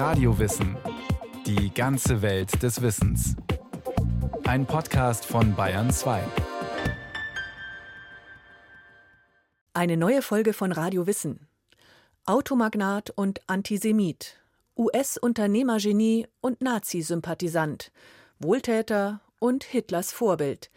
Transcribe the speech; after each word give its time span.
Radiowissen. 0.00 0.78
Die 1.44 1.74
ganze 1.74 2.22
Welt 2.22 2.62
des 2.62 2.80
Wissens. 2.80 3.36
Ein 4.44 4.64
Podcast 4.64 5.26
von 5.26 5.54
Bayern 5.54 5.90
2. 5.90 6.22
Eine 9.74 9.98
neue 9.98 10.22
Folge 10.22 10.54
von 10.54 10.72
Radio 10.72 11.06
Wissen. 11.06 11.46
Automagnat 12.24 13.10
und 13.10 13.42
Antisemit. 13.46 14.40
US-Unternehmergenie 14.74 16.26
und 16.40 16.62
Nazi-Sympathisant. 16.62 17.92
Wohltäter 18.38 19.20
und 19.38 19.64
Hitlers 19.64 20.12
Vorbild. 20.12 20.70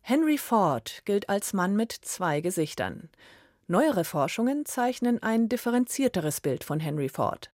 Henry 0.00 0.38
Ford 0.38 1.02
gilt 1.04 1.28
als 1.28 1.52
Mann 1.52 1.76
mit 1.76 1.92
zwei 1.92 2.40
Gesichtern. 2.40 3.10
Neuere 3.66 4.04
Forschungen 4.04 4.64
zeichnen 4.64 5.22
ein 5.22 5.50
differenzierteres 5.50 6.40
Bild 6.40 6.64
von 6.64 6.80
Henry 6.80 7.10
Ford. 7.10 7.50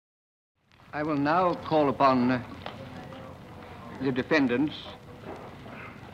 I 0.93 1.03
will 1.03 1.17
now 1.17 1.53
call 1.67 1.89
upon 1.89 2.31
uh, 2.31 2.39
the 4.01 4.11
defendants 4.11 4.73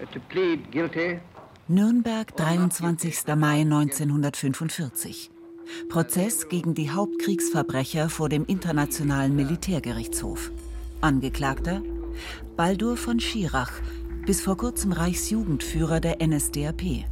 uh, 0.02 0.06
to 0.12 0.20
plead 0.20 0.72
guilty. 0.72 1.20
Nürnberg, 1.68 2.36
23. 2.36 3.36
Mai 3.36 3.62
1945. 3.62 5.30
Prozess 5.90 6.50
gegen 6.50 6.74
die 6.74 6.90
Hauptkriegsverbrecher 6.90 8.10
vor 8.10 8.30
dem 8.30 8.46
Internationalen 8.46 9.36
Militärgerichtshof. 9.36 10.52
Angeklagter 11.02 11.82
Baldur 12.58 12.98
von 12.98 13.20
Schirach, 13.20 13.72
bis 14.26 14.42
vor 14.42 14.58
kurzem 14.58 14.92
Reichsjugendführer 14.92 16.00
der 16.00 16.18
NSDAP. 16.26 17.06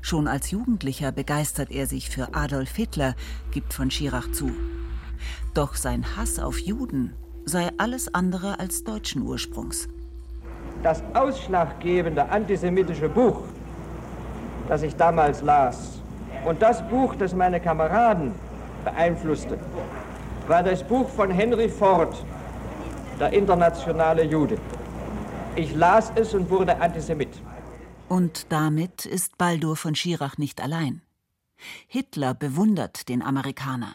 Schon 0.00 0.26
als 0.26 0.50
Jugendlicher 0.50 1.12
begeistert 1.12 1.70
er 1.70 1.86
sich 1.86 2.08
für 2.08 2.34
Adolf 2.34 2.74
Hitler, 2.76 3.14
gibt 3.50 3.74
von 3.74 3.90
Schirach 3.90 4.30
zu. 4.32 4.50
Doch 5.54 5.74
sein 5.74 6.16
Hass 6.16 6.38
auf 6.38 6.58
Juden 6.58 7.12
sei 7.44 7.70
alles 7.76 8.14
andere 8.14 8.58
als 8.58 8.84
deutschen 8.84 9.22
Ursprungs. 9.22 9.88
Das 10.82 11.02
ausschlaggebende 11.12 12.28
antisemitische 12.28 13.08
Buch, 13.08 13.42
das 14.68 14.82
ich 14.82 14.96
damals 14.96 15.42
las, 15.42 16.00
und 16.44 16.62
das 16.62 16.86
Buch, 16.88 17.14
das 17.16 17.34
meine 17.34 17.60
Kameraden 17.60 18.32
beeinflusste, 18.84 19.58
war 20.48 20.62
das 20.62 20.82
Buch 20.82 21.08
von 21.08 21.30
Henry 21.30 21.68
Ford, 21.68 22.14
der 23.20 23.32
internationale 23.32 24.24
Jude. 24.24 24.56
Ich 25.54 25.74
las 25.74 26.10
es 26.14 26.34
und 26.34 26.48
wurde 26.48 26.80
Antisemit. 26.80 27.28
Und 28.08 28.46
damit 28.50 29.04
ist 29.04 29.36
Baldur 29.38 29.76
von 29.76 29.94
Schirach 29.94 30.38
nicht 30.38 30.60
allein. 30.60 31.02
Hitler 31.86 32.34
bewundert 32.34 33.08
den 33.08 33.22
Amerikaner. 33.22 33.94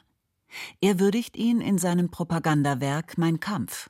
Er 0.82 1.00
würdigt 1.00 1.36
ihn 1.38 1.62
in 1.62 1.78
seinem 1.78 2.10
Propagandawerk 2.10 3.18
Mein 3.18 3.40
Kampf. 3.40 3.90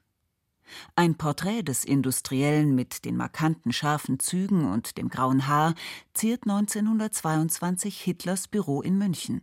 Ein 0.95 1.15
Porträt 1.15 1.63
des 1.63 1.85
Industriellen 1.85 2.75
mit 2.75 3.05
den 3.05 3.15
markanten 3.15 3.71
scharfen 3.71 4.19
Zügen 4.19 4.71
und 4.71 4.97
dem 4.97 5.09
grauen 5.09 5.47
Haar 5.47 5.75
ziert 6.13 6.43
1922 6.43 8.01
Hitlers 8.01 8.47
Büro 8.47 8.81
in 8.81 8.97
München. 8.97 9.41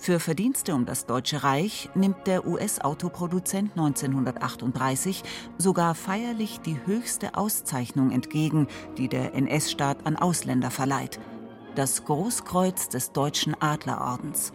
Für 0.00 0.20
Verdienste 0.20 0.74
um 0.76 0.86
das 0.86 1.06
Deutsche 1.06 1.42
Reich 1.42 1.90
nimmt 1.94 2.28
der 2.28 2.46
US-Autoproduzent 2.46 3.72
1938 3.72 5.24
sogar 5.58 5.96
feierlich 5.96 6.60
die 6.60 6.78
höchste 6.86 7.34
Auszeichnung 7.34 8.12
entgegen, 8.12 8.68
die 8.96 9.08
der 9.08 9.34
NS-Staat 9.34 10.06
an 10.06 10.14
Ausländer 10.14 10.70
verleiht: 10.70 11.18
das 11.74 12.04
Großkreuz 12.04 12.88
des 12.88 13.12
Deutschen 13.12 13.60
Adlerordens. 13.60 14.52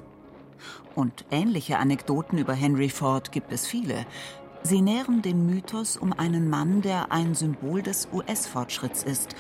Und 0.95 1.25
ähnliche 1.31 1.79
Anekdoten 1.79 2.37
über 2.37 2.53
Henry 2.53 2.89
Ford 2.89 3.31
gibt 3.31 3.51
es 3.51 3.65
viele. 3.65 4.05
Sie 4.61 4.81
nähren 4.81 5.21
den 5.21 5.45
Mythos 5.45 5.97
um 5.97 6.13
einen 6.13 6.49
Mann, 6.49 6.81
der 6.81 7.11
ein 7.11 7.35
Symbol 7.35 7.81
des 7.81 8.07
US-Fortschritts 8.13 9.03
ist 9.03 9.35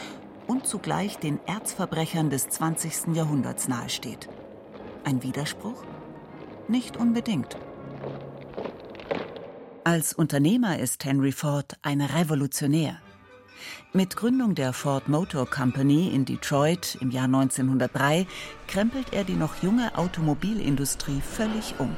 und 0.47 0.67
zugleich 0.67 1.17
den 1.17 1.39
Erzverbrechern 1.45 2.29
des 2.29 2.49
20. 2.49 3.15
Jahrhunderts 3.15 3.67
nahesteht. 3.67 4.27
Ein 5.03 5.23
Widerspruch? 5.23 5.83
Nicht 6.67 6.97
unbedingt. 6.97 7.57
Als 9.85 10.13
Unternehmer 10.13 10.79
ist 10.79 11.03
Henry 11.05 11.31
Ford 11.31 11.77
ein 11.81 12.01
Revolutionär. 12.01 12.97
Mit 13.93 14.15
Gründung 14.15 14.55
der 14.55 14.73
Ford 14.73 15.07
Motor 15.07 15.49
Company 15.49 16.09
in 16.09 16.25
Detroit 16.25 16.97
im 16.99 17.11
Jahr 17.11 17.25
1903 17.25 18.25
krempelt 18.67 19.13
er 19.13 19.23
die 19.23 19.35
noch 19.35 19.61
junge 19.61 19.97
Automobilindustrie 19.97 21.21
völlig 21.21 21.75
um. 21.77 21.95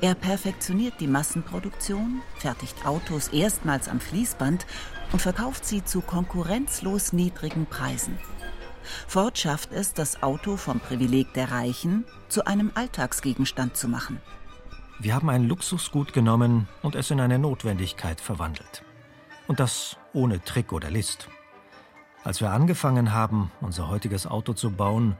Er 0.00 0.14
perfektioniert 0.14 0.94
die 1.00 1.06
Massenproduktion, 1.06 2.22
fertigt 2.38 2.86
Autos 2.86 3.28
erstmals 3.28 3.88
am 3.88 4.00
Fließband 4.00 4.66
und 5.12 5.20
verkauft 5.20 5.64
sie 5.64 5.84
zu 5.84 6.00
konkurrenzlos 6.00 7.12
niedrigen 7.12 7.66
Preisen. 7.66 8.18
Ford 9.08 9.38
schafft 9.38 9.72
es, 9.72 9.94
das 9.94 10.22
Auto 10.22 10.56
vom 10.56 10.78
Privileg 10.78 11.32
der 11.34 11.50
Reichen 11.50 12.04
zu 12.28 12.46
einem 12.46 12.70
Alltagsgegenstand 12.74 13.76
zu 13.76 13.88
machen. 13.88 14.20
Wir 15.00 15.14
haben 15.14 15.30
ein 15.30 15.48
Luxusgut 15.48 16.12
genommen 16.12 16.68
und 16.82 16.94
es 16.94 17.10
in 17.10 17.20
eine 17.20 17.38
Notwendigkeit 17.38 18.20
verwandelt. 18.20 18.84
Und 19.46 19.60
das 19.60 19.96
ohne 20.12 20.42
Trick 20.42 20.72
oder 20.72 20.90
List. 20.90 21.28
Als 22.22 22.40
wir 22.40 22.50
angefangen 22.50 23.12
haben, 23.12 23.50
unser 23.60 23.88
heutiges 23.88 24.26
Auto 24.26 24.54
zu 24.54 24.70
bauen, 24.70 25.16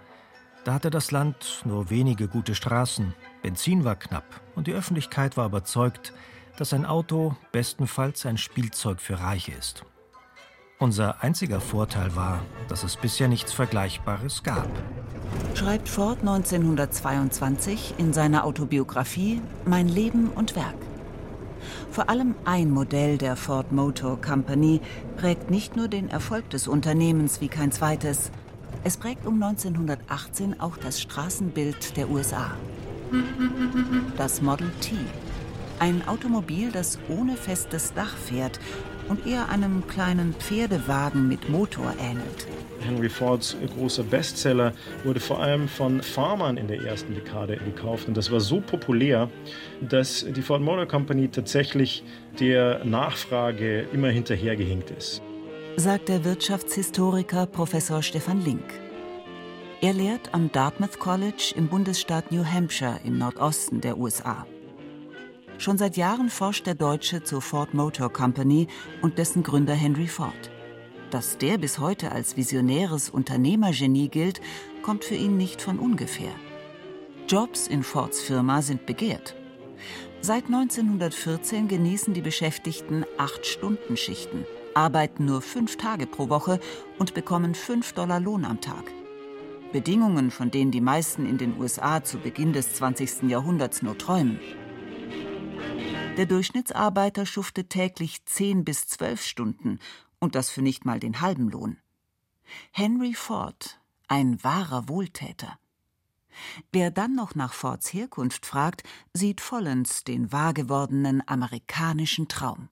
da 0.64 0.72
hatte 0.72 0.88
das 0.88 1.10
Land 1.10 1.60
nur 1.66 1.90
wenige 1.90 2.28
gute 2.28 2.54
Straßen, 2.54 3.14
Benzin 3.42 3.84
war 3.84 3.96
knapp 3.96 4.24
und 4.54 4.66
die 4.66 4.72
Öffentlichkeit 4.72 5.36
war 5.36 5.46
überzeugt, 5.46 6.14
dass 6.56 6.72
ein 6.72 6.86
Auto 6.86 7.36
bestenfalls 7.52 8.24
ein 8.24 8.38
Spielzeug 8.38 9.00
für 9.00 9.20
Reiche 9.20 9.52
ist. 9.52 9.84
Unser 10.78 11.22
einziger 11.22 11.60
Vorteil 11.60 12.16
war, 12.16 12.40
dass 12.68 12.82
es 12.82 12.96
bisher 12.96 13.28
nichts 13.28 13.52
Vergleichbares 13.52 14.42
gab. 14.42 14.68
Schreibt 15.54 15.88
Ford 15.88 16.20
1922 16.20 17.94
in 17.98 18.12
seiner 18.12 18.44
Autobiografie 18.44 19.40
Mein 19.66 19.88
Leben 19.88 20.30
und 20.30 20.56
Werk. 20.56 20.74
Vor 21.90 22.08
allem 22.08 22.34
ein 22.44 22.70
Modell 22.70 23.18
der 23.18 23.36
Ford 23.36 23.72
Motor 23.72 24.20
Company 24.20 24.80
prägt 25.16 25.50
nicht 25.50 25.76
nur 25.76 25.88
den 25.88 26.08
Erfolg 26.08 26.50
des 26.50 26.68
Unternehmens 26.68 27.40
wie 27.40 27.48
kein 27.48 27.72
zweites, 27.72 28.30
es 28.86 28.98
prägt 28.98 29.26
um 29.26 29.42
1918 29.42 30.60
auch 30.60 30.76
das 30.76 31.00
Straßenbild 31.00 31.96
der 31.96 32.10
USA. 32.10 32.50
Das 34.18 34.42
Model 34.42 34.70
T. 34.80 34.96
Ein 35.78 36.06
Automobil, 36.06 36.70
das 36.70 36.98
ohne 37.08 37.36
festes 37.36 37.94
Dach 37.94 38.14
fährt 38.14 38.60
und 39.08 39.26
eher 39.26 39.48
einem 39.48 39.86
kleinen 39.86 40.34
Pferdewagen 40.34 41.28
mit 41.28 41.48
Motor 41.48 41.94
ähnelt. 42.00 42.46
Henry 42.80 43.08
Fords 43.08 43.56
großer 43.76 44.02
Bestseller 44.02 44.72
wurde 45.04 45.20
vor 45.20 45.40
allem 45.40 45.68
von 45.68 46.02
Farmern 46.02 46.56
in 46.56 46.68
der 46.68 46.82
ersten 46.82 47.14
Dekade 47.14 47.56
gekauft. 47.56 48.08
Und 48.08 48.16
das 48.16 48.30
war 48.30 48.40
so 48.40 48.60
populär, 48.60 49.30
dass 49.80 50.24
die 50.24 50.42
Ford 50.42 50.60
Motor 50.60 50.86
Company 50.86 51.28
tatsächlich 51.28 52.04
der 52.38 52.84
Nachfrage 52.84 53.86
immer 53.92 54.08
hinterhergehinkt 54.08 54.90
ist 54.90 55.22
sagt 55.76 56.08
der 56.08 56.24
Wirtschaftshistoriker 56.24 57.46
Professor 57.46 58.02
Stefan 58.02 58.44
Link. 58.44 58.62
Er 59.80 59.92
lehrt 59.92 60.32
am 60.32 60.50
Dartmouth 60.52 60.98
College 60.98 61.52
im 61.56 61.68
Bundesstaat 61.68 62.30
New 62.30 62.44
Hampshire 62.44 63.00
im 63.04 63.18
Nordosten 63.18 63.80
der 63.80 63.98
USA. 63.98 64.46
Schon 65.58 65.78
seit 65.78 65.96
Jahren 65.96 66.28
forscht 66.28 66.66
der 66.66 66.74
Deutsche 66.74 67.22
zur 67.22 67.40
Ford 67.40 67.74
Motor 67.74 68.12
Company 68.12 68.66
und 69.02 69.18
dessen 69.18 69.42
Gründer 69.42 69.74
Henry 69.74 70.08
Ford. 70.08 70.50
Dass 71.10 71.38
der 71.38 71.58
bis 71.58 71.78
heute 71.78 72.10
als 72.12 72.36
visionäres 72.36 73.08
Unternehmergenie 73.08 74.08
gilt, 74.08 74.40
kommt 74.82 75.04
für 75.04 75.14
ihn 75.14 75.36
nicht 75.36 75.62
von 75.62 75.78
ungefähr. 75.78 76.32
Jobs 77.28 77.68
in 77.68 77.82
Fords 77.82 78.20
Firma 78.20 78.62
sind 78.62 78.84
begehrt. 78.84 79.34
Seit 80.20 80.46
1914 80.46 81.68
genießen 81.68 82.14
die 82.14 82.22
Beschäftigten 82.22 83.04
Acht-Stunden-Schichten 83.18 84.44
arbeiten 84.74 85.24
nur 85.24 85.40
fünf 85.40 85.76
Tage 85.76 86.06
pro 86.06 86.28
Woche 86.28 86.58
und 86.98 87.14
bekommen 87.14 87.54
fünf 87.54 87.92
Dollar 87.92 88.20
Lohn 88.20 88.44
am 88.44 88.60
Tag. 88.60 88.84
Bedingungen, 89.72 90.30
von 90.30 90.50
denen 90.50 90.70
die 90.70 90.80
meisten 90.80 91.26
in 91.26 91.38
den 91.38 91.58
USA 91.58 92.02
zu 92.02 92.18
Beginn 92.18 92.52
des 92.52 92.74
20. 92.74 93.24
Jahrhunderts 93.28 93.82
nur 93.82 93.96
träumen. 93.96 94.38
Der 96.16 96.26
Durchschnittsarbeiter 96.26 97.26
schuftet 97.26 97.70
täglich 97.70 98.24
zehn 98.24 98.64
bis 98.64 98.86
zwölf 98.86 99.24
Stunden 99.24 99.80
und 100.20 100.36
das 100.36 100.48
für 100.48 100.62
nicht 100.62 100.84
mal 100.84 101.00
den 101.00 101.20
halben 101.20 101.48
Lohn. 101.48 101.78
Henry 102.70 103.14
Ford, 103.14 103.80
ein 104.06 104.42
wahrer 104.44 104.88
Wohltäter. 104.88 105.58
Wer 106.70 106.92
dann 106.92 107.16
noch 107.16 107.34
nach 107.34 107.52
Fords 107.52 107.92
Herkunft 107.92 108.46
fragt, 108.46 108.84
sieht 109.12 109.40
vollends 109.40 110.04
den 110.04 110.30
wahrgewordenen 110.30 111.20
amerikanischen 111.26 112.28
Traum. 112.28 112.68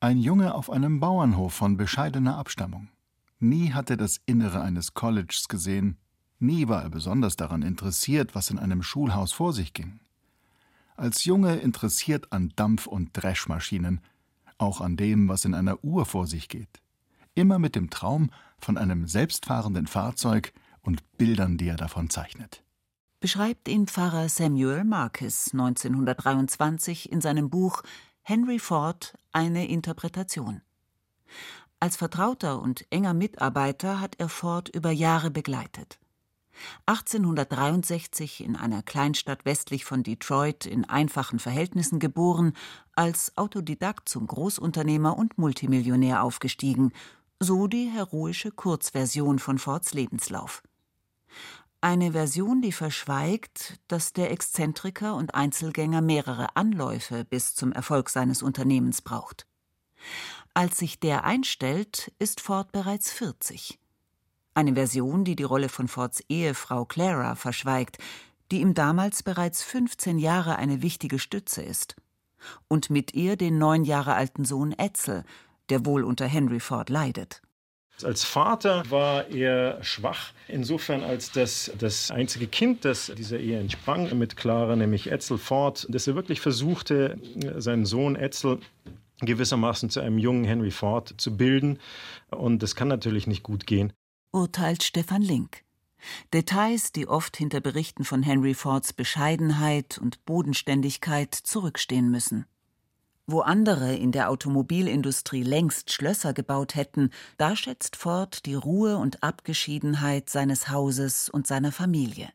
Ein 0.00 0.18
Junge 0.18 0.52
auf 0.54 0.68
einem 0.68 0.98
Bauernhof 0.98 1.54
von 1.54 1.76
bescheidener 1.76 2.36
Abstammung. 2.36 2.88
Nie 3.38 3.72
hat 3.72 3.88
er 3.88 3.96
das 3.96 4.20
Innere 4.26 4.60
eines 4.62 4.94
Colleges 4.94 5.46
gesehen, 5.46 5.96
nie 6.40 6.66
war 6.66 6.82
er 6.82 6.90
besonders 6.90 7.36
daran 7.36 7.62
interessiert, 7.62 8.34
was 8.34 8.50
in 8.50 8.58
einem 8.58 8.82
Schulhaus 8.82 9.32
vor 9.32 9.52
sich 9.52 9.74
ging. 9.74 10.00
Als 10.96 11.24
Junge 11.24 11.56
interessiert 11.56 12.32
an 12.32 12.52
Dampf- 12.56 12.86
und 12.86 13.10
Dreschmaschinen, 13.12 14.00
auch 14.58 14.80
an 14.80 14.96
dem, 14.96 15.28
was 15.28 15.44
in 15.44 15.54
einer 15.54 15.82
Uhr 15.82 16.06
vor 16.06 16.26
sich 16.26 16.48
geht. 16.48 16.80
Immer 17.34 17.58
mit 17.58 17.74
dem 17.74 17.90
Traum 17.90 18.30
von 18.58 18.78
einem 18.78 19.06
selbstfahrenden 19.06 19.86
Fahrzeug 19.86 20.52
und 20.82 21.02
Bildern, 21.16 21.58
die 21.58 21.68
er 21.68 21.76
davon 21.76 22.10
zeichnet. 22.10 22.62
Beschreibt 23.20 23.68
ihn 23.68 23.86
Pfarrer 23.86 24.28
Samuel 24.28 24.84
Marcus 24.84 25.50
1923 25.52 27.10
in 27.10 27.20
seinem 27.20 27.50
Buch 27.50 27.82
Henry 28.22 28.58
Ford 28.58 29.14
eine 29.32 29.66
Interpretation. 29.66 30.60
Als 31.80 31.96
Vertrauter 31.96 32.62
und 32.62 32.86
enger 32.90 33.14
Mitarbeiter 33.14 34.00
hat 34.00 34.14
er 34.18 34.28
Ford 34.28 34.68
über 34.68 34.90
Jahre 34.90 35.30
begleitet. 35.30 35.98
1863 36.86 38.44
in 38.44 38.56
einer 38.56 38.82
Kleinstadt 38.82 39.44
westlich 39.44 39.84
von 39.84 40.02
Detroit 40.02 40.66
in 40.66 40.84
einfachen 40.84 41.38
Verhältnissen 41.38 41.98
geboren, 41.98 42.54
als 42.94 43.36
Autodidakt 43.36 44.08
zum 44.08 44.26
Großunternehmer 44.26 45.16
und 45.16 45.38
Multimillionär 45.38 46.22
aufgestiegen, 46.22 46.92
so 47.40 47.66
die 47.66 47.86
heroische 47.86 48.50
Kurzversion 48.50 49.38
von 49.38 49.58
Fords 49.58 49.92
Lebenslauf. 49.92 50.62
Eine 51.80 52.12
Version, 52.12 52.62
die 52.62 52.72
verschweigt, 52.72 53.78
dass 53.88 54.14
der 54.14 54.30
Exzentriker 54.30 55.16
und 55.16 55.34
Einzelgänger 55.34 56.00
mehrere 56.00 56.56
Anläufe 56.56 57.26
bis 57.26 57.54
zum 57.54 57.72
Erfolg 57.72 58.08
seines 58.08 58.42
Unternehmens 58.42 59.02
braucht. 59.02 59.46
Als 60.54 60.78
sich 60.78 60.98
der 60.98 61.24
einstellt, 61.24 62.12
ist 62.18 62.40
Ford 62.40 62.72
bereits 62.72 63.12
40. 63.12 63.78
Eine 64.56 64.74
Version, 64.74 65.24
die 65.24 65.34
die 65.34 65.42
Rolle 65.42 65.68
von 65.68 65.88
Fords 65.88 66.22
Ehefrau 66.28 66.84
Clara 66.84 67.34
verschweigt, 67.34 67.98
die 68.52 68.60
ihm 68.60 68.72
damals 68.72 69.24
bereits 69.24 69.64
15 69.64 70.18
Jahre 70.18 70.56
eine 70.56 70.80
wichtige 70.80 71.18
Stütze 71.18 71.60
ist. 71.60 71.96
Und 72.68 72.88
mit 72.88 73.14
ihr 73.14 73.36
den 73.36 73.58
neun 73.58 73.82
Jahre 73.82 74.14
alten 74.14 74.44
Sohn 74.44 74.70
Etzel, 74.72 75.24
der 75.70 75.84
wohl 75.84 76.04
unter 76.04 76.26
Henry 76.26 76.60
Ford 76.60 76.88
leidet. 76.88 77.42
Als 78.04 78.22
Vater 78.22 78.84
war 78.90 79.28
er 79.28 79.82
schwach, 79.82 80.32
insofern 80.46 81.02
als 81.02 81.32
das, 81.32 81.72
das 81.78 82.12
einzige 82.12 82.46
Kind, 82.46 82.84
das 82.84 83.12
dieser 83.16 83.40
Ehe 83.40 83.58
entsprang 83.58 84.16
mit 84.16 84.36
Clara, 84.36 84.76
nämlich 84.76 85.10
Etzel 85.10 85.38
Ford, 85.38 85.86
dass 85.88 86.06
er 86.06 86.14
wirklich 86.14 86.40
versuchte, 86.40 87.18
seinen 87.56 87.86
Sohn 87.86 88.14
Etzel 88.14 88.60
gewissermaßen 89.20 89.90
zu 89.90 90.00
einem 90.00 90.18
jungen 90.18 90.44
Henry 90.44 90.70
Ford 90.70 91.14
zu 91.16 91.36
bilden. 91.36 91.80
Und 92.30 92.62
das 92.62 92.76
kann 92.76 92.88
natürlich 92.88 93.26
nicht 93.26 93.42
gut 93.42 93.66
gehen 93.66 93.92
urteilt 94.34 94.82
Stefan 94.82 95.22
Link. 95.22 95.62
Details, 96.34 96.92
die 96.92 97.06
oft 97.08 97.36
hinter 97.36 97.60
Berichten 97.60 98.04
von 98.04 98.22
Henry 98.22 98.54
Fords 98.54 98.92
Bescheidenheit 98.92 99.96
und 99.96 100.24
Bodenständigkeit 100.24 101.34
zurückstehen 101.34 102.10
müssen. 102.10 102.44
Wo 103.26 103.40
andere 103.40 103.94
in 103.94 104.12
der 104.12 104.28
Automobilindustrie 104.28 105.44
längst 105.44 105.92
Schlösser 105.92 106.34
gebaut 106.34 106.74
hätten, 106.74 107.10
da 107.38 107.56
schätzt 107.56 107.96
Ford 107.96 108.44
die 108.44 108.54
Ruhe 108.54 108.98
und 108.98 109.22
Abgeschiedenheit 109.22 110.28
seines 110.28 110.68
Hauses 110.68 111.30
und 111.30 111.46
seiner 111.46 111.72
Familie. 111.72 112.28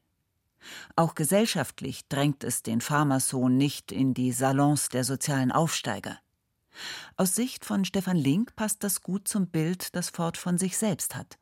Auch 0.96 1.16
gesellschaftlich 1.16 2.08
drängt 2.08 2.44
es 2.44 2.64
den 2.64 2.82
Farmersohn 2.82 3.56
nicht 3.56 3.92
in 3.92 4.14
die 4.14 4.32
Salons 4.32 4.90
der 4.90 5.04
sozialen 5.04 5.52
Aufsteiger. 5.52 6.18
Aus 7.18 7.36
Sicht 7.36 7.66
von 7.66 7.84
Stefan 7.84 8.18
Link 8.18 8.56
passt 8.56 8.84
das 8.84 9.02
gut 9.02 9.28
zum 9.28 9.48
Bild, 9.48 9.96
das 9.96 10.10
Ford 10.10 10.38
von 10.38 10.58
sich 10.58 10.78
selbst 10.78 11.16
hat. 11.16 11.39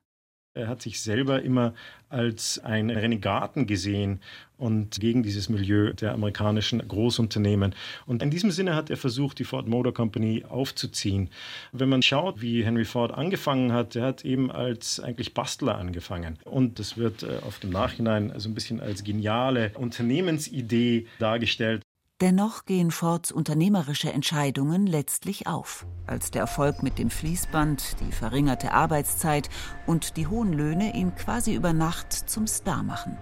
Er 0.58 0.68
hat 0.68 0.82
sich 0.82 1.02
selber 1.02 1.42
immer 1.42 1.74
als 2.10 2.60
einen 2.60 2.90
Renegaten 2.90 3.68
gesehen 3.68 4.22
und 4.58 5.00
gegen 5.00 5.24
dieses 5.24 5.50
Milieu 5.50 5.94
der 5.94 6.14
amerikanischen 6.14 6.86
Großunternehmen. 6.88 7.76
Und 8.06 8.24
in 8.24 8.32
diesem 8.32 8.52
Sinne 8.52 8.76
hat 8.76 8.90
er 8.90 8.98
versucht, 8.98 9.40
die 9.40 9.44
Ford 9.44 9.68
Motor 9.68 9.94
Company 9.94 10.44
aufzuziehen. 10.48 11.30
Wenn 11.72 11.90
man 11.90 12.02
schaut, 12.02 12.42
wie 12.42 12.64
Henry 12.64 12.86
Ford 12.86 13.12
angefangen 13.12 13.72
hat, 13.72 13.96
er 13.96 14.06
hat 14.06 14.26
eben 14.26 14.52
als 14.52 15.00
eigentlich 15.00 15.34
Bastler 15.34 15.78
angefangen. 15.78 16.40
Und 16.44 16.80
das 16.80 16.98
wird 16.98 17.24
äh, 17.24 17.40
auf 17.46 17.60
dem 17.60 17.70
Nachhinein 17.70 18.34
so 18.38 18.50
ein 18.50 18.56
bisschen 18.56 18.80
als 18.80 19.04
geniale 19.04 19.72
Unternehmensidee 19.76 21.08
dargestellt. 21.20 21.84
Dennoch 22.20 22.66
gehen 22.66 22.90
Fords 22.90 23.32
unternehmerische 23.32 24.12
Entscheidungen 24.12 24.88
letztlich 24.88 25.46
auf, 25.46 25.86
als 26.08 26.32
der 26.32 26.42
Erfolg 26.42 26.82
mit 26.82 26.98
dem 26.98 27.12
Fließband, 27.12 27.98
die 28.00 28.12
verringerte 28.12 28.74
Arbeitszeit 28.74 29.50
und 29.86 30.18
die 30.18 30.26
hohen 30.26 30.52
Löhne 30.52 30.96
ihn 30.96 31.14
quasi 31.14 31.54
über 31.54 31.74
Nacht 31.74 32.12
zum 32.12 32.48
Star 32.48 32.82
machen. 32.82 33.16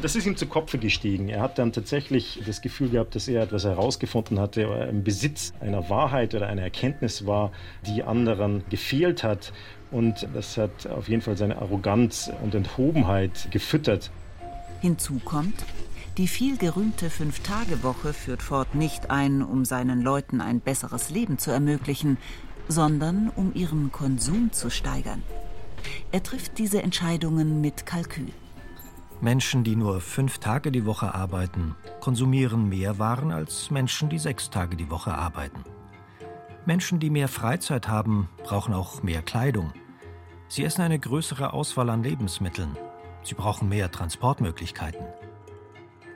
Das 0.00 0.16
ist 0.16 0.24
ihm 0.24 0.38
zu 0.38 0.46
Kopfe 0.46 0.78
gestiegen. 0.78 1.28
Er 1.28 1.42
hat 1.42 1.58
dann 1.58 1.72
tatsächlich 1.72 2.42
das 2.46 2.62
Gefühl 2.62 2.88
gehabt, 2.88 3.14
dass 3.14 3.28
er 3.28 3.42
etwas 3.42 3.64
herausgefunden 3.64 4.40
hatte, 4.40 4.62
im 4.62 5.04
Besitz 5.04 5.52
einer 5.60 5.90
Wahrheit 5.90 6.34
oder 6.34 6.46
einer 6.46 6.62
Erkenntnis 6.62 7.26
war, 7.26 7.52
die 7.86 8.02
anderen 8.02 8.64
gefehlt 8.70 9.22
hat. 9.22 9.52
Und 9.90 10.26
das 10.32 10.56
hat 10.56 10.86
auf 10.86 11.10
jeden 11.10 11.20
Fall 11.20 11.36
seine 11.36 11.58
Arroganz 11.58 12.32
und 12.42 12.54
Enthobenheit 12.54 13.48
gefüttert. 13.50 14.10
Hinzu 14.80 15.20
kommt, 15.26 15.66
die 16.16 16.28
viel 16.28 16.56
gerühmte 16.56 17.10
Fünf-Tage-Woche 17.10 18.12
führt 18.12 18.42
Ford 18.42 18.74
nicht 18.74 19.10
ein, 19.10 19.42
um 19.42 19.64
seinen 19.64 20.02
Leuten 20.02 20.40
ein 20.40 20.60
besseres 20.60 21.10
Leben 21.10 21.38
zu 21.38 21.50
ermöglichen, 21.50 22.18
sondern 22.68 23.30
um 23.34 23.54
ihren 23.54 23.90
Konsum 23.92 24.52
zu 24.52 24.70
steigern. 24.70 25.22
Er 26.12 26.22
trifft 26.22 26.58
diese 26.58 26.82
Entscheidungen 26.82 27.60
mit 27.60 27.86
Kalkül. 27.86 28.32
Menschen, 29.20 29.64
die 29.64 29.76
nur 29.76 30.00
fünf 30.00 30.38
Tage 30.38 30.72
die 30.72 30.86
Woche 30.86 31.14
arbeiten, 31.14 31.74
konsumieren 32.00 32.68
mehr 32.68 32.98
Waren 32.98 33.32
als 33.32 33.70
Menschen, 33.70 34.08
die 34.08 34.18
sechs 34.18 34.50
Tage 34.50 34.76
die 34.76 34.90
Woche 34.90 35.14
arbeiten. 35.14 35.62
Menschen, 36.64 37.00
die 37.00 37.10
mehr 37.10 37.28
Freizeit 37.28 37.88
haben, 37.88 38.28
brauchen 38.44 38.74
auch 38.74 39.02
mehr 39.02 39.22
Kleidung. 39.22 39.72
Sie 40.48 40.64
essen 40.64 40.82
eine 40.82 40.98
größere 40.98 41.52
Auswahl 41.52 41.90
an 41.90 42.02
Lebensmitteln. 42.02 42.76
Sie 43.22 43.34
brauchen 43.34 43.68
mehr 43.68 43.90
Transportmöglichkeiten. 43.90 45.04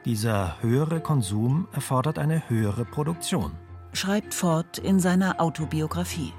Dieser 0.04 0.60
höhere 0.60 1.00
Konsum 1.00 1.66
erfordert 1.72 2.18
eine 2.18 2.50
höhere 2.50 2.84
Produktion. 2.84 3.52
Schreibt 3.94 4.34
Ford 4.34 4.76
in 4.76 5.00
seiner 5.00 5.40
Autobiografie. 5.40 6.34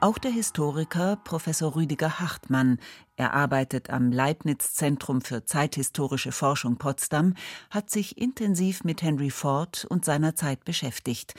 Auch 0.00 0.16
der 0.16 0.30
Historiker 0.30 1.16
Professor 1.22 1.76
Rüdiger 1.76 2.20
Hartmann, 2.20 2.78
er 3.16 3.34
arbeitet 3.34 3.90
am 3.90 4.10
Leibniz 4.10 4.72
Zentrum 4.72 5.20
für 5.20 5.44
zeithistorische 5.44 6.32
Forschung 6.32 6.78
Potsdam, 6.78 7.34
hat 7.68 7.90
sich 7.90 8.16
intensiv 8.16 8.84
mit 8.84 9.02
Henry 9.02 9.30
Ford 9.30 9.86
und 9.90 10.06
seiner 10.06 10.34
Zeit 10.34 10.64
beschäftigt 10.64 11.34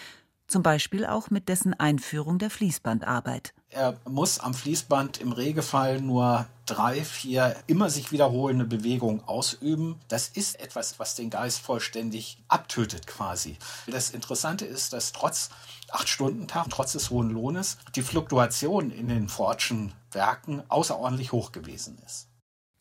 zum 0.48 0.64
Beispiel 0.64 1.06
auch 1.06 1.30
mit 1.30 1.50
dessen 1.50 1.74
Einführung 1.74 2.38
der 2.38 2.50
Fließbandarbeit. 2.50 3.54
Er 3.76 4.00
muss 4.08 4.40
am 4.40 4.54
Fließband 4.54 5.20
im 5.20 5.34
Regelfall 5.34 6.00
nur 6.00 6.48
drei, 6.66 7.04
vier 7.04 7.58
immer 7.68 7.90
sich 7.90 8.14
wiederholende 8.14 8.64
Bewegungen 8.64 9.22
ausüben. 9.26 10.00
Das 10.08 10.30
ist 10.30 10.62
etwas, 10.62 10.98
was 10.98 11.16
den 11.16 11.30
Geist 11.30 11.60
vollständig 11.60 12.38
abtötet 12.48 13.06
quasi. 13.06 13.58
Das 13.88 14.12
Interessante 14.12 14.66
ist, 14.66 14.94
dass 14.94 15.12
trotz 15.12 15.50
acht 15.92 16.08
Stunden 16.08 16.48
Tag, 16.48 16.68
trotz 16.70 16.94
des 16.94 17.10
hohen 17.10 17.30
Lohnes, 17.32 17.78
die 17.98 18.02
Fluktuation 18.02 18.92
in 18.92 19.10
den 19.10 19.28
Fordschen 19.28 19.92
Werken 20.10 20.64
außerordentlich 20.70 21.34
hoch 21.34 21.52
gewesen 21.52 21.98
ist. 22.06 22.30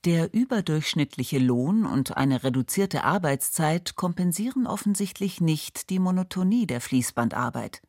Der 0.04 0.32
überdurchschnittliche 0.32 1.38
Lohn 1.38 1.86
und 1.86 2.16
eine 2.16 2.44
reduzierte 2.44 3.02
Arbeitszeit 3.02 3.96
kompensieren 3.96 4.68
offensichtlich 4.68 5.40
nicht 5.40 5.90
die 5.90 5.98
Monotonie 5.98 6.68
der 6.68 6.80
Fließbandarbeit. 6.80 7.82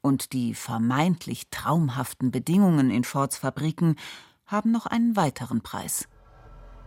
Und 0.00 0.32
die 0.32 0.54
vermeintlich 0.54 1.48
traumhaften 1.50 2.30
Bedingungen 2.30 2.90
in 2.90 3.04
Fords 3.04 3.38
Fabriken 3.38 3.96
haben 4.46 4.70
noch 4.70 4.86
einen 4.86 5.16
weiteren 5.16 5.60
Preis. 5.60 6.08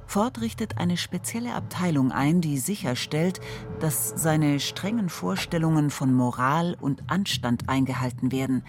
Ford 0.07 0.41
richtet 0.41 0.77
eine 0.77 0.97
spezielle 0.97 1.53
Abteilung 1.53 2.11
ein, 2.11 2.41
die 2.41 2.57
sicherstellt, 2.57 3.39
dass 3.79 4.09
seine 4.09 4.59
strengen 4.59 5.07
Vorstellungen 5.07 5.89
von 5.89 6.13
Moral 6.13 6.75
und 6.81 7.09
Anstand 7.09 7.69
eingehalten 7.69 8.31
werden, 8.31 8.63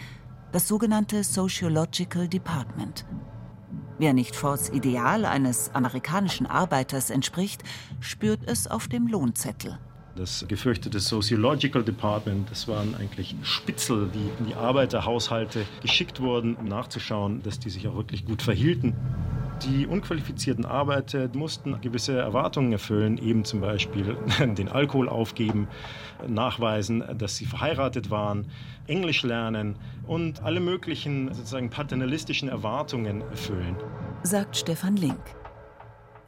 das 0.53 0.69
sogenannte 0.69 1.25
Sociological 1.25 2.29
Department. 2.29 3.07
Wer 3.99 4.13
nicht 4.13 4.37
Fords 4.37 4.69
Ideal 4.69 5.25
eines 5.25 5.75
amerikanischen 5.75 6.47
Arbeiters 6.47 7.11
entspricht, 7.11 7.63
spürt 8.01 8.49
es 8.49 8.69
auf 8.69 8.87
dem 8.87 9.07
Lohnzettel. 9.07 9.79
Das 10.15 10.45
gefürchtete 10.47 11.01
Sociological 11.01 11.83
Department, 11.83 12.51
das 12.51 12.69
waren 12.69 12.95
eigentlich 12.95 13.35
Spitzel, 13.43 14.11
die 14.13 14.31
in 14.41 14.47
die 14.47 14.55
Arbeiterhaushalte 14.55 15.65
geschickt 15.81 16.21
wurden, 16.21 16.55
um 16.55 16.67
nachzuschauen, 16.67 17.43
dass 17.43 17.59
die 17.59 17.71
sich 17.71 17.89
auch 17.89 17.97
wirklich 17.97 18.27
gut 18.27 18.43
verhielten. 18.43 18.95
Die 19.65 19.87
unqualifizierten 19.87 20.67
Arbeiter 20.67 21.31
mussten 21.35 21.81
gewisse 21.81 22.19
Erwartungen 22.19 22.73
erfüllen, 22.73 23.17
eben 23.17 23.45
zum 23.45 23.61
Beispiel 23.61 24.17
den 24.41 24.69
Alkohol 24.69 25.09
aufgeben, 25.09 25.69
nachweisen, 26.27 27.05
dass 27.17 27.37
sie 27.37 27.47
verheiratet 27.47 28.11
waren, 28.11 28.47
Englisch 28.87 29.23
lernen 29.23 29.77
und 30.07 30.43
alle 30.43 30.61
möglichen 30.61 31.33
sozusagen 31.33 31.71
paternalistischen 31.71 32.49
Erwartungen 32.49 33.23
erfüllen. 33.23 33.77
Sagt 34.25 34.57
Stefan 34.57 34.97
Link. 34.97 35.42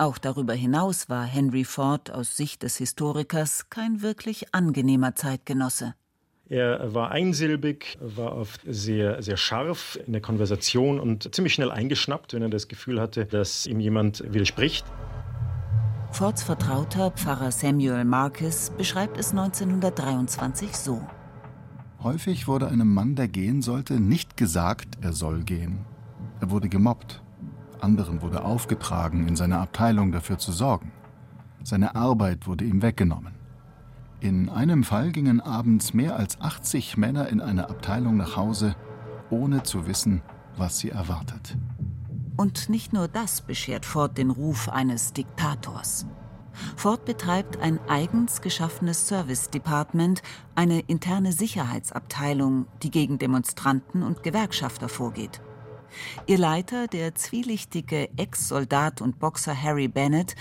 Auch 0.05 0.19
darüber 0.19 0.53
hinaus 0.53 1.09
war 1.09 1.25
Henry 1.25 1.65
Ford 1.65 2.11
aus 2.11 2.37
Sicht 2.37 2.63
des 2.63 2.77
Historikers 2.77 3.71
kein 3.71 4.03
wirklich 4.03 4.55
angenehmer 4.55 5.15
Zeitgenosse. 5.15 5.95
Er 6.47 6.93
war 6.93 7.11
einsilbig, 7.11 7.97
war 8.03 8.37
oft 8.37 8.61
sehr, 8.67 9.23
sehr 9.23 9.39
scharf 9.39 9.99
in 10.07 10.13
der 10.13 10.21
Konversation 10.21 11.01
und 11.01 11.35
ziemlich 11.35 11.55
schnell 11.55 11.71
eingeschnappt, 11.71 12.35
wenn 12.35 12.43
er 12.43 12.51
das 12.51 12.69
Gefühl 12.69 13.01
hatte, 13.01 13.25
dass 13.25 13.65
ihm 13.65 13.81
jemand 13.81 14.23
widerspricht. 14.31 14.85
Fords 16.13 16.43
Vertrauter 16.43 17.11
Pfarrer 17.13 17.51
Samuel 17.51 18.05
Marcus 18.05 18.73
beschreibt 18.77 19.17
es 19.17 19.31
1923 19.31 20.77
so. 20.77 21.01
Häufig 22.03 22.47
wurde 22.47 22.69
einem 22.69 22.93
Mann, 22.93 23.15
der 23.15 23.29
gehen 23.29 23.63
sollte, 23.63 23.99
nicht 23.99 24.37
gesagt, 24.37 24.99
er 25.01 25.15
soll 25.15 25.45
gehen. 25.45 25.87
Er 26.43 26.51
wurde 26.51 26.69
gemobbt. 26.69 27.24
Anderen 27.85 28.23
wurde 28.23 28.45
aufgetragen, 28.45 29.29
in 29.29 29.37
seiner 29.37 29.61
Abteilung 29.61 30.11
dafür 30.11 30.39
zu 30.39 30.51
sorgen. 30.51 30.91
Seine 31.63 31.95
Arbeit 31.95 32.47
wurde 32.47 32.65
ihm 32.65 32.83
weggenommen. 32.83 33.35
In 34.21 34.49
einem 34.49 34.85
Fall 34.85 35.13
gingen 35.13 35.41
abends 35.41 35.93
mehr 35.93 36.17
als 36.17 36.41
80 36.41 36.97
Männer 36.97 37.29
in 37.29 37.43
einer 37.43 37.69
Abteilung 37.69 38.17
nach 38.17 38.37
Hause, 38.37 38.75
ohne 39.29 39.63
zu 39.63 39.87
wissen, 39.87 40.23
was 40.57 40.79
sie 40.79 40.91
erwartet. 40.91 41.57
Und 42.37 42.69
nicht 42.69 42.93
nur 42.93 43.07
das 43.07 43.43
beschert 43.43 43.85
Ford 43.85 44.17
den 44.17 44.31
Ruf 44.31 44.69
eines 44.69 45.13
Diktators. 45.13 46.07
Ford 46.77 47.05
betreibt 47.05 47.61
ein 47.61 47.79
eigens 47.89 48.41
geschaffenes 48.41 49.09
Service 49.09 49.51
Department, 49.51 50.23
eine 50.55 50.81
interne 50.81 51.33
Sicherheitsabteilung, 51.33 52.67
die 52.83 52.91
gegen 52.91 53.19
Demonstranten 53.19 54.03
und 54.03 54.23
Gewerkschafter 54.23 54.89
vorgeht. 54.89 55.41
Ihr 56.27 56.39
Leiter, 56.39 56.87
der 56.87 57.15
zwielichtige 57.15 58.09
Ex-Soldat 58.17 59.01
und 59.01 59.19
Boxer 59.19 59.61
Harry 59.61 59.89
Bennett, 59.89 60.35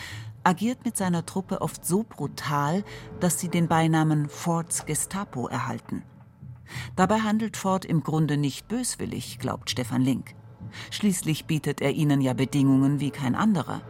agiert 0.43 0.85
mit 0.85 0.97
seiner 0.97 1.25
Truppe 1.25 1.61
oft 1.61 1.85
so 1.85 2.03
brutal, 2.03 2.83
dass 3.19 3.39
sie 3.39 3.49
den 3.49 3.67
Beinamen 3.67 4.29
Fords 4.29 4.85
Gestapo 4.85 5.47
erhalten. 5.47 6.03
Dabei 6.95 7.19
handelt 7.19 7.57
Ford 7.57 7.85
im 7.85 8.03
Grunde 8.03 8.37
nicht 8.37 8.67
böswillig, 8.67 9.39
glaubt 9.39 9.69
Stefan 9.69 10.01
Link. 10.01 10.35
Schließlich 10.89 11.45
bietet 11.45 11.81
er 11.81 11.91
ihnen 11.91 12.21
ja 12.21 12.33
Bedingungen 12.33 12.99
wie 12.99 13.11
kein 13.11 13.35
anderer. 13.35 13.81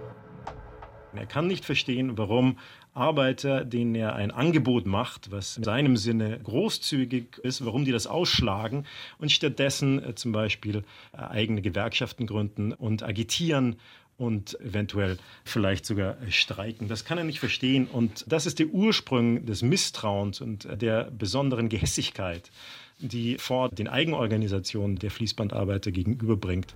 Er 1.16 1.26
kann 1.26 1.48
nicht 1.48 1.66
verstehen, 1.66 2.18
warum 2.18 2.58
Arbeiter, 2.94 3.66
denen 3.66 3.96
er 3.96 4.16
ein 4.16 4.32
Angebot 4.32 4.86
macht, 4.86 5.32
was 5.32 5.58
in 5.58 5.64
seinem 5.64 5.98
Sinne 5.98 6.40
großzügig 6.44 7.40
ist, 7.44 7.66
warum 7.66 7.86
die 7.86 7.92
das 7.92 8.08
ausschlagen 8.08 8.86
und 9.18 9.32
stattdessen 9.32 10.04
äh, 10.04 10.16
zum 10.16 10.32
Beispiel 10.32 10.84
äh, 11.14 11.18
eigene 11.18 11.62
Gewerkschaften 11.62 12.28
gründen 12.28 12.72
und 12.72 13.04
agitieren 13.04 13.78
und 14.18 14.60
eventuell 14.62 15.18
vielleicht 15.44 15.86
sogar 15.86 16.18
streiken. 16.30 16.88
Das 16.88 17.04
kann 17.04 17.18
er 17.18 17.24
nicht 17.24 17.40
verstehen. 17.40 17.88
Und 17.88 18.26
das 18.28 18.46
ist 18.46 18.60
der 18.60 18.68
Ursprung 18.68 19.46
des 19.46 19.64
Misstrauens 19.64 20.40
und 20.40 20.68
der 20.82 21.10
besonderen 21.12 21.68
Gehässigkeit, 21.68 22.52
die 23.00 23.38
Ford 23.38 23.78
den 23.78 23.88
Eigenorganisationen 23.88 24.98
der 24.98 25.10
Fließbandarbeiter 25.10 25.92
gegenüberbringt. 25.92 26.76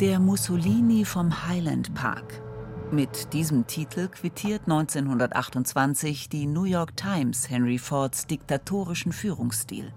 Der 0.00 0.18
Mussolini 0.18 1.04
vom 1.04 1.48
Highland 1.48 1.94
Park. 1.94 2.42
Mit 2.92 3.32
diesem 3.32 3.66
Titel 3.66 4.08
quittiert 4.08 4.64
1928 4.64 6.28
die 6.28 6.44
New 6.44 6.64
York 6.64 6.94
Times 6.94 7.48
Henry 7.48 7.78
Fords 7.78 8.26
diktatorischen 8.26 9.12
Führungsstil. 9.12 9.94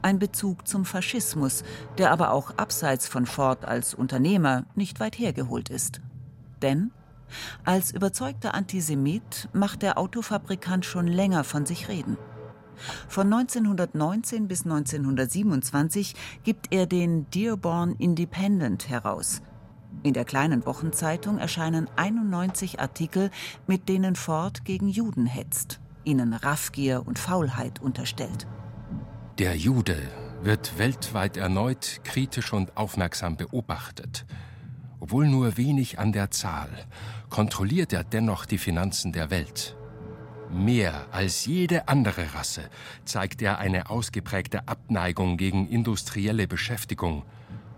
Ein 0.00 0.18
Bezug 0.18 0.66
zum 0.66 0.86
Faschismus, 0.86 1.62
der 1.98 2.10
aber 2.10 2.32
auch 2.32 2.56
abseits 2.56 3.06
von 3.06 3.26
Ford 3.26 3.66
als 3.66 3.92
Unternehmer 3.92 4.64
nicht 4.74 4.98
weit 4.98 5.18
hergeholt 5.18 5.68
ist. 5.68 6.00
Denn 6.62 6.90
als 7.66 7.92
überzeugter 7.92 8.54
Antisemit 8.54 9.50
macht 9.52 9.82
der 9.82 9.98
Autofabrikant 9.98 10.86
schon 10.86 11.08
länger 11.08 11.44
von 11.44 11.66
sich 11.66 11.88
reden. 11.88 12.16
Von 13.08 13.30
1919 13.30 14.48
bis 14.48 14.64
1927 14.64 16.14
gibt 16.44 16.72
er 16.72 16.86
den 16.86 17.28
Dearborn 17.28 17.94
Independent 17.98 18.88
heraus. 18.88 19.42
In 20.06 20.14
der 20.14 20.24
kleinen 20.24 20.64
Wochenzeitung 20.66 21.38
erscheinen 21.38 21.90
91 21.96 22.78
Artikel, 22.78 23.32
mit 23.66 23.88
denen 23.88 24.14
Ford 24.14 24.64
gegen 24.64 24.88
Juden 24.88 25.26
hetzt, 25.26 25.80
ihnen 26.04 26.32
Raffgier 26.32 27.02
und 27.04 27.18
Faulheit 27.18 27.82
unterstellt. 27.82 28.46
Der 29.40 29.56
Jude 29.56 29.96
wird 30.42 30.78
weltweit 30.78 31.36
erneut 31.36 32.02
kritisch 32.04 32.52
und 32.52 32.76
aufmerksam 32.76 33.36
beobachtet. 33.36 34.26
Obwohl 35.00 35.26
nur 35.26 35.56
wenig 35.56 35.98
an 35.98 36.12
der 36.12 36.30
Zahl, 36.30 36.70
kontrolliert 37.28 37.92
er 37.92 38.04
dennoch 38.04 38.46
die 38.46 38.58
Finanzen 38.58 39.10
der 39.10 39.30
Welt. 39.30 39.76
Mehr 40.52 41.08
als 41.10 41.46
jede 41.46 41.88
andere 41.88 42.32
Rasse 42.32 42.70
zeigt 43.04 43.42
er 43.42 43.58
eine 43.58 43.90
ausgeprägte 43.90 44.68
Abneigung 44.68 45.36
gegen 45.36 45.66
industrielle 45.66 46.46
Beschäftigung 46.46 47.24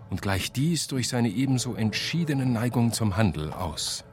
und 0.09 0.21
gleicht 0.21 0.55
dies 0.55 0.87
durch 0.87 1.07
seine 1.07 1.29
ebenso 1.29 1.75
entschiedene 1.75 2.45
Neigung 2.45 2.91
zum 2.91 3.17
Handel 3.17 3.53
aus. 3.53 4.03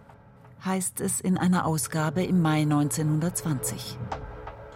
Heißt 0.65 1.01
es 1.01 1.21
in 1.21 1.39
einer 1.39 1.67
Ausgabe 1.67 2.25
im 2.25 2.43
Mai 2.43 2.63
1920. 2.63 3.99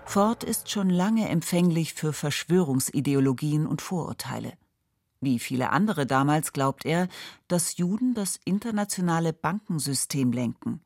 Ford 0.05 0.45
ist 0.45 0.71
schon 0.71 0.91
lange 0.91 1.29
empfänglich 1.29 1.95
für 1.95 2.12
Verschwörungsideologien 2.12 3.67
und 3.67 3.83
Vorurteile. 3.83 4.55
Wie 5.21 5.39
viele 5.39 5.71
andere 5.71 6.07
damals 6.07 6.53
glaubt 6.53 6.85
er, 6.85 7.09
dass 7.47 7.77
Juden 7.77 8.15
das 8.15 8.41
internationale 8.45 9.33
Bankensystem 9.33 10.33
lenken. 10.33 10.81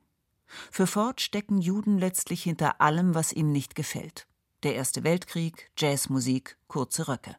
Für 0.71 0.87
Ford 0.87 1.21
stecken 1.21 1.61
Juden 1.61 1.99
letztlich 1.99 2.43
hinter 2.43 2.81
allem, 2.81 3.15
was 3.15 3.33
ihm 3.33 3.53
nicht 3.53 3.75
gefällt. 3.75 4.27
Der 4.63 4.75
Erste 4.75 5.05
Weltkrieg, 5.05 5.71
Jazzmusik, 5.77 6.57
kurze 6.69 7.09
Röcke. 7.09 7.37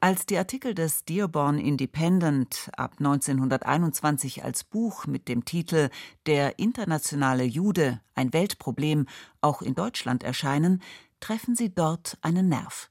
Als 0.00 0.26
die 0.26 0.38
Artikel 0.38 0.74
des 0.74 1.04
Dearborn 1.04 1.58
Independent 1.58 2.70
ab 2.76 2.94
1921 2.98 4.44
als 4.44 4.64
Buch 4.64 5.06
mit 5.06 5.28
dem 5.28 5.44
Titel 5.44 5.90
Der 6.26 6.58
internationale 6.58 7.44
Jude, 7.44 8.00
ein 8.14 8.32
Weltproblem 8.32 9.06
auch 9.40 9.62
in 9.62 9.74
Deutschland 9.74 10.22
erscheinen, 10.22 10.82
treffen 11.20 11.56
sie 11.56 11.74
dort 11.74 12.18
einen 12.22 12.48
Nerv. 12.48 12.88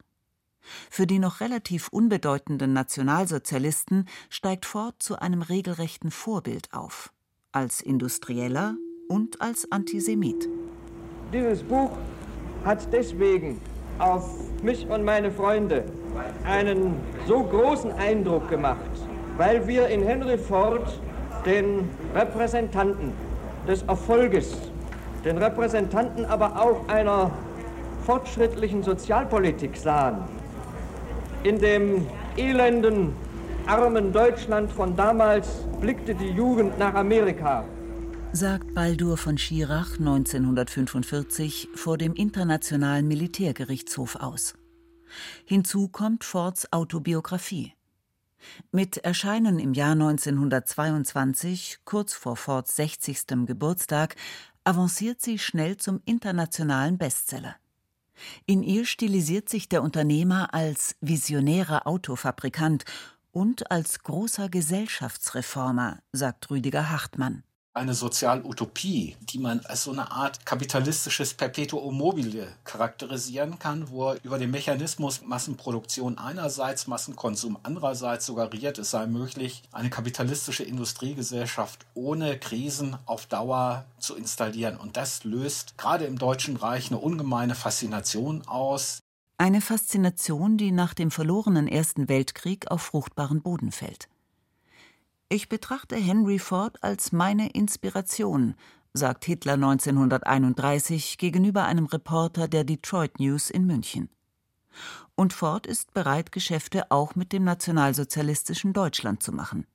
Für 0.90 1.08
die 1.08 1.20
noch 1.20 1.40
relativ 1.40 1.88
unbedeutenden 1.90 2.74
Nationalsozialisten 2.74 4.08
steigt 4.30 4.66
Ford 4.66 4.96
zu 5.00 5.18
einem 5.20 5.42
regelrechten 5.42 6.12
Vorbild 6.12 6.74
auf, 6.74 7.14
als 7.52 7.82
Industrieller 7.82 8.76
und 9.08 9.42
als 9.42 9.72
Antisemit. 9.72 10.50
Dieses 11.32 11.64
Buch 11.64 11.98
hat 12.66 12.92
deswegen 12.92 13.62
auf 14.00 14.30
mich 14.62 14.88
und 14.90 15.04
meine 15.04 15.32
Freunde 15.32 15.84
einen 16.46 16.96
so 17.28 17.44
großen 17.44 17.92
Eindruck 17.94 18.50
gemacht, 18.50 18.80
weil 19.38 19.68
wir 19.68 19.88
in 19.88 20.04
Henry 20.04 20.38
Ford 20.38 21.00
den 21.46 21.90
Repräsentanten 22.16 23.14
des 23.68 23.84
Erfolges, 23.84 24.58
den 25.24 25.38
Repräsentanten 25.38 26.26
aber 26.26 26.62
auch 26.62 26.88
einer 26.88 27.32
fortschrittlichen 28.06 28.84
Sozialpolitik 28.84 29.76
sahen. 29.76 30.24
In 31.44 31.60
dem 31.60 32.08
elenden, 32.38 33.14
armen 33.68 34.14
Deutschland 34.14 34.72
von 34.72 34.96
damals 34.96 35.66
blickte 35.82 36.16
die 36.16 36.30
Jugend 36.30 36.80
nach 36.80 36.94
Amerika 36.94 37.66
sagt 38.38 38.76
Baldur 38.76 39.18
von 39.18 39.36
Schirach 39.40 39.98
1945 39.98 41.70
vor 41.74 41.98
dem 41.98 42.14
Internationalen 42.14 43.08
Militärgerichtshof 43.08 44.16
aus. 44.16 44.54
Hinzu 45.44 45.88
kommt 45.88 46.24
Fords 46.24 46.72
Autobiografie. 46.72 47.74
Mit 48.72 48.98
Erscheinen 48.98 49.58
im 49.58 49.74
Jahr 49.74 49.94
1922, 49.94 51.80
kurz 51.84 52.14
vor 52.14 52.38
Fords 52.38 52.76
60. 52.76 53.26
Geburtstag, 53.48 54.16
avanciert 54.64 55.20
sie 55.20 55.40
schnell 55.40 55.78
zum 55.78 56.00
internationalen 56.06 57.00
Bestseller. 57.00 57.56
In 58.46 58.62
ihr 58.62 58.86
stilisiert 58.86 59.50
sich 59.50 59.68
der 59.68 59.82
Unternehmer 59.82 60.54
als 60.54 60.96
visionärer 61.02 61.88
Autofabrikant 61.88 62.86
und 63.32 63.72
als 63.72 64.04
großer 64.04 64.48
Gesellschaftsreformer, 64.48 66.04
sagt 66.12 66.52
Rüdiger 66.52 66.92
Hartmann 66.92 67.42
eine 67.78 67.94
Sozialutopie, 67.94 69.16
die 69.22 69.40
man 69.40 69.62
als 69.66 69.84
so 69.84 69.92
eine 69.92 70.12
Art 70.12 70.46
kapitalistisches 70.46 71.34
Perpetuum 71.34 71.98
mobile 71.98 72.48
charakterisieren 72.64 73.60
kann, 73.60 73.90
wo 73.90 74.10
er 74.10 74.24
über 74.24 74.38
den 74.38 74.52
Mechanismus 74.52 75.22
Massenproduktion 75.24 76.18
einerseits, 76.18 76.88
Massenkonsum 76.88 77.58
andererseits 77.64 78.26
suggeriert, 78.26 78.78
es 78.80 78.92
sei 78.92 79.08
möglich, 79.08 79.64
eine 79.72 79.90
kapitalistische 79.90 80.64
Industriegesellschaft 80.64 81.86
ohne 81.94 82.38
Krisen 82.38 82.98
auf 83.06 83.28
Dauer 83.28 83.86
zu 84.00 84.16
installieren. 84.16 84.78
Und 84.78 84.98
das 84.98 85.24
löst 85.24 85.78
gerade 85.78 86.06
im 86.06 86.18
Deutschen 86.18 86.58
Reich 86.58 86.90
eine 86.90 87.00
ungemeine 87.00 87.56
Faszination 87.56 88.48
aus. 88.48 89.00
Eine 89.38 89.62
Faszination, 89.62 90.58
die 90.58 90.72
nach 90.72 90.94
dem 90.94 91.12
verlorenen 91.12 91.68
Ersten 91.68 92.10
Weltkrieg 92.10 92.72
auf 92.72 92.82
fruchtbaren 92.82 93.42
Boden 93.42 93.72
fällt. 93.72 94.10
Ich 95.30 95.50
betrachte 95.50 95.98
Henry 95.98 96.40
Ford 96.40 96.82
als 96.82 97.12
meine 97.12 97.50
Inspiration, 97.50 98.56
sagt 98.94 99.26
Hitler 99.26 99.56
1931 99.56 101.18
gegenüber 101.18 101.66
einem 101.66 101.86
Reporter 101.86 102.48
der 102.48 102.64
Detroit 102.64 103.20
News 103.20 103.50
in 103.50 103.66
München. 103.66 104.10
Und 105.16 105.34
Ford 105.34 105.68
ist 105.68 105.94
bereit, 105.94 106.32
Geschäfte 106.32 106.92
auch 106.92 107.16
mit 107.16 107.34
dem 107.34 107.44
nationalsozialistischen 107.44 108.72
Deutschland 108.72 109.22
zu 109.22 109.34
machen. 109.34 109.68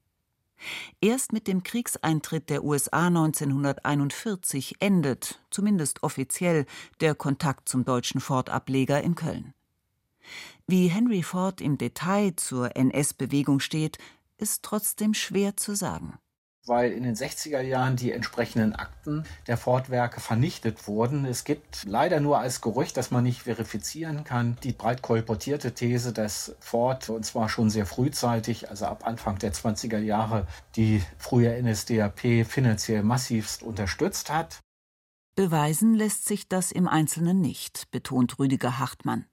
Erst 1.03 1.35
mit 1.35 1.47
dem 1.47 1.63
Kriegseintritt 1.63 2.49
der 2.49 2.65
USA 2.65 3.09
1941 3.09 4.77
endet, 4.81 5.43
zumindest 5.51 6.03
offiziell, 6.03 6.65
der 7.01 7.15
Kontakt 7.15 7.69
zum 7.69 7.85
deutschen 7.85 8.23
Ford-Ableger 8.23 9.03
in 9.03 9.17
Köln. 9.17 9.53
Wie 10.67 10.87
Henry 10.87 11.23
Ford 11.23 11.61
im 11.61 11.77
Detail 11.77 12.37
zur 12.37 12.75
NS-Bewegung 12.75 13.61
steht, 13.61 13.99
ist 14.43 14.63
trotzdem 14.63 15.15
schwer 15.15 15.57
zu 15.57 15.75
sagen 15.75 16.19
weil 16.67 16.93
in 16.93 17.03
den 17.03 17.17
60er 17.17 17.61
Jahren 17.61 17.97
die 17.97 18.13
entsprechenden 18.13 18.75
Akten 18.75 19.25
der 19.47 19.57
Ford-Werke 19.57 20.21
vernichtet 20.21 20.87
wurden. 20.87 21.25
Es 21.25 21.45
gibt 21.45 21.85
leider 21.85 22.21
nur 22.21 22.39
als 22.39 22.61
Gerücht, 22.61 22.97
das 22.97 23.11
man 23.11 23.25
nicht 23.25 23.43
verifizieren 23.43 24.25
kann, 24.25 24.57
die 24.63 24.73
breit 24.73 25.03
kolportierte 25.03 25.75
These, 25.75 26.13
dass 26.13 26.55
Ford, 26.61 27.09
und 27.09 27.25
zwar 27.25 27.49
schon 27.49 27.69
sehr 27.71 27.87
frühzeitig, 27.87 28.71
also 28.71 28.87
ab 28.87 29.07
Anfang 29.07 29.39
der 29.39 29.53
20er 29.53 29.99
Jahre, 29.99 30.47
die 30.77 31.03
frühe 31.19 31.61
NSDAP 31.61 32.47
finanziell 32.47 33.03
massivst 33.03 33.63
unterstützt 33.63 34.31
hat. 34.31 34.61
Beweisen 35.35 35.95
lässt 35.95 36.27
sich 36.27 36.47
das 36.47 36.71
im 36.71 36.87
Einzelnen 36.87 37.41
nicht, 37.41 37.91
betont 37.91 38.39
Rüdiger 38.39 38.79
Hartmann. 38.79 39.25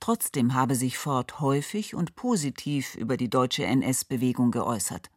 Trotzdem 0.00 0.54
habe 0.54 0.74
sich 0.74 0.98
Ford 0.98 1.40
häufig 1.40 1.94
und 1.94 2.14
positiv 2.16 2.94
über 2.94 3.16
die 3.16 3.30
deutsche 3.30 3.64
NS-Bewegung 3.64 4.50
geäußert. 4.50 5.10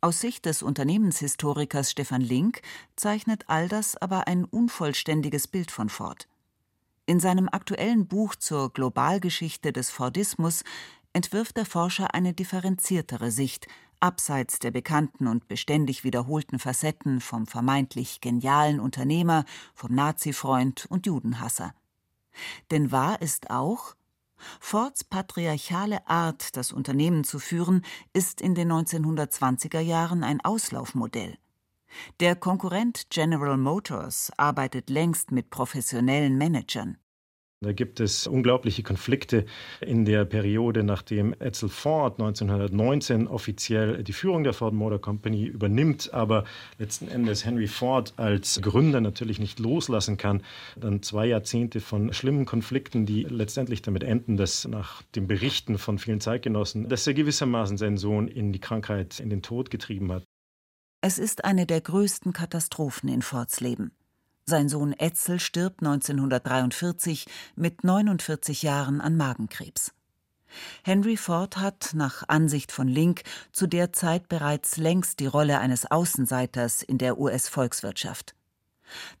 Aus 0.00 0.20
Sicht 0.20 0.46
des 0.46 0.62
Unternehmenshistorikers 0.62 1.90
Stefan 1.90 2.20
Link 2.20 2.62
zeichnet 2.94 3.44
all 3.48 3.68
das 3.68 3.96
aber 3.96 4.26
ein 4.26 4.44
unvollständiges 4.44 5.48
Bild 5.48 5.70
von 5.70 5.88
Ford. 5.88 6.28
In 7.06 7.20
seinem 7.20 7.48
aktuellen 7.48 8.06
Buch 8.06 8.34
zur 8.34 8.72
Globalgeschichte 8.72 9.72
des 9.72 9.90
Fordismus 9.90 10.64
entwirft 11.12 11.56
der 11.56 11.66
Forscher 11.66 12.14
eine 12.14 12.34
differenziertere 12.34 13.30
Sicht, 13.30 13.68
abseits 14.00 14.58
der 14.58 14.70
bekannten 14.70 15.26
und 15.26 15.48
beständig 15.48 16.04
wiederholten 16.04 16.58
Facetten 16.58 17.20
vom 17.20 17.46
vermeintlich 17.46 18.20
genialen 18.20 18.80
Unternehmer, 18.80 19.44
vom 19.74 19.94
Nazifreund 19.94 20.86
und 20.90 21.06
Judenhasser. 21.06 21.74
Denn 22.70 22.92
wahr 22.92 23.20
ist 23.22 23.50
auch, 23.50 23.94
Fords 24.60 25.04
patriarchale 25.04 26.06
Art, 26.08 26.56
das 26.56 26.72
Unternehmen 26.72 27.24
zu 27.24 27.38
führen, 27.38 27.84
ist 28.12 28.40
in 28.40 28.54
den 28.54 28.70
1920er 28.70 29.80
Jahren 29.80 30.22
ein 30.22 30.44
Auslaufmodell. 30.44 31.38
Der 32.20 32.36
Konkurrent 32.36 33.06
General 33.10 33.56
Motors 33.56 34.30
arbeitet 34.36 34.90
längst 34.90 35.30
mit 35.30 35.50
professionellen 35.50 36.36
Managern. 36.36 36.98
Da 37.62 37.72
gibt 37.72 38.00
es 38.00 38.26
unglaubliche 38.26 38.82
Konflikte 38.82 39.46
in 39.80 40.04
der 40.04 40.26
Periode, 40.26 40.82
nachdem 40.82 41.34
Edsel 41.38 41.70
Ford 41.70 42.20
1919 42.20 43.26
offiziell 43.26 44.04
die 44.04 44.12
Führung 44.12 44.44
der 44.44 44.52
Ford 44.52 44.74
Motor 44.74 45.00
Company 45.00 45.46
übernimmt, 45.46 46.12
aber 46.12 46.44
letzten 46.78 47.08
Endes 47.08 47.46
Henry 47.46 47.66
Ford 47.66 48.12
als 48.18 48.60
Gründer 48.60 49.00
natürlich 49.00 49.38
nicht 49.38 49.58
loslassen 49.58 50.18
kann. 50.18 50.42
Dann 50.76 51.02
zwei 51.02 51.28
Jahrzehnte 51.28 51.80
von 51.80 52.12
schlimmen 52.12 52.44
Konflikten, 52.44 53.06
die 53.06 53.22
letztendlich 53.22 53.80
damit 53.80 54.04
enden, 54.04 54.36
dass 54.36 54.68
nach 54.68 55.00
den 55.14 55.26
Berichten 55.26 55.78
von 55.78 55.98
vielen 55.98 56.20
Zeitgenossen, 56.20 56.90
dass 56.90 57.06
er 57.06 57.14
gewissermaßen 57.14 57.78
seinen 57.78 57.96
Sohn 57.96 58.28
in 58.28 58.52
die 58.52 58.60
Krankheit, 58.60 59.18
in 59.18 59.30
den 59.30 59.40
Tod 59.40 59.70
getrieben 59.70 60.12
hat. 60.12 60.24
Es 61.00 61.18
ist 61.18 61.46
eine 61.46 61.64
der 61.64 61.80
größten 61.80 62.34
Katastrophen 62.34 63.08
in 63.08 63.22
Fords 63.22 63.60
Leben. 63.60 63.92
Sein 64.48 64.68
Sohn 64.68 64.92
Etzel 64.92 65.40
stirbt 65.40 65.80
1943 65.82 67.26
mit 67.56 67.82
49 67.82 68.62
Jahren 68.62 69.00
an 69.00 69.16
Magenkrebs. 69.16 69.92
Henry 70.84 71.16
Ford 71.16 71.56
hat 71.56 71.90
nach 71.94 72.22
Ansicht 72.28 72.70
von 72.70 72.86
Link 72.86 73.24
zu 73.50 73.66
der 73.66 73.92
Zeit 73.92 74.28
bereits 74.28 74.76
längst 74.76 75.18
die 75.18 75.26
Rolle 75.26 75.58
eines 75.58 75.90
Außenseiters 75.90 76.82
in 76.82 76.98
der 76.98 77.18
US-Volkswirtschaft. 77.18 78.36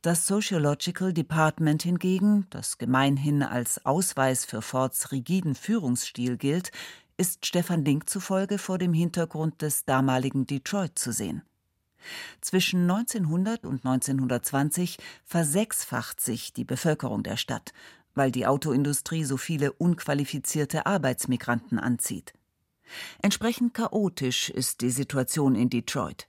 Das 0.00 0.28
Sociological 0.28 1.12
Department 1.12 1.82
hingegen, 1.82 2.46
das 2.50 2.78
gemeinhin 2.78 3.42
als 3.42 3.84
Ausweis 3.84 4.44
für 4.44 4.62
Fords 4.62 5.10
rigiden 5.10 5.56
Führungsstil 5.56 6.36
gilt, 6.36 6.70
ist 7.16 7.44
Stefan 7.44 7.84
Link 7.84 8.08
zufolge 8.08 8.58
vor 8.58 8.78
dem 8.78 8.94
Hintergrund 8.94 9.60
des 9.60 9.84
damaligen 9.84 10.46
Detroit 10.46 10.96
zu 10.96 11.10
sehen. 11.10 11.42
Zwischen 12.40 12.82
1900 12.90 13.64
und 13.64 13.84
1920 13.84 14.98
versechsfacht 15.24 16.20
sich 16.20 16.52
die 16.52 16.64
Bevölkerung 16.64 17.22
der 17.22 17.36
Stadt, 17.36 17.72
weil 18.14 18.30
die 18.30 18.46
Autoindustrie 18.46 19.24
so 19.24 19.36
viele 19.36 19.72
unqualifizierte 19.72 20.86
Arbeitsmigranten 20.86 21.78
anzieht. 21.78 22.32
Entsprechend 23.20 23.74
chaotisch 23.74 24.50
ist 24.50 24.80
die 24.80 24.90
Situation 24.90 25.54
in 25.54 25.70
Detroit. 25.70 26.28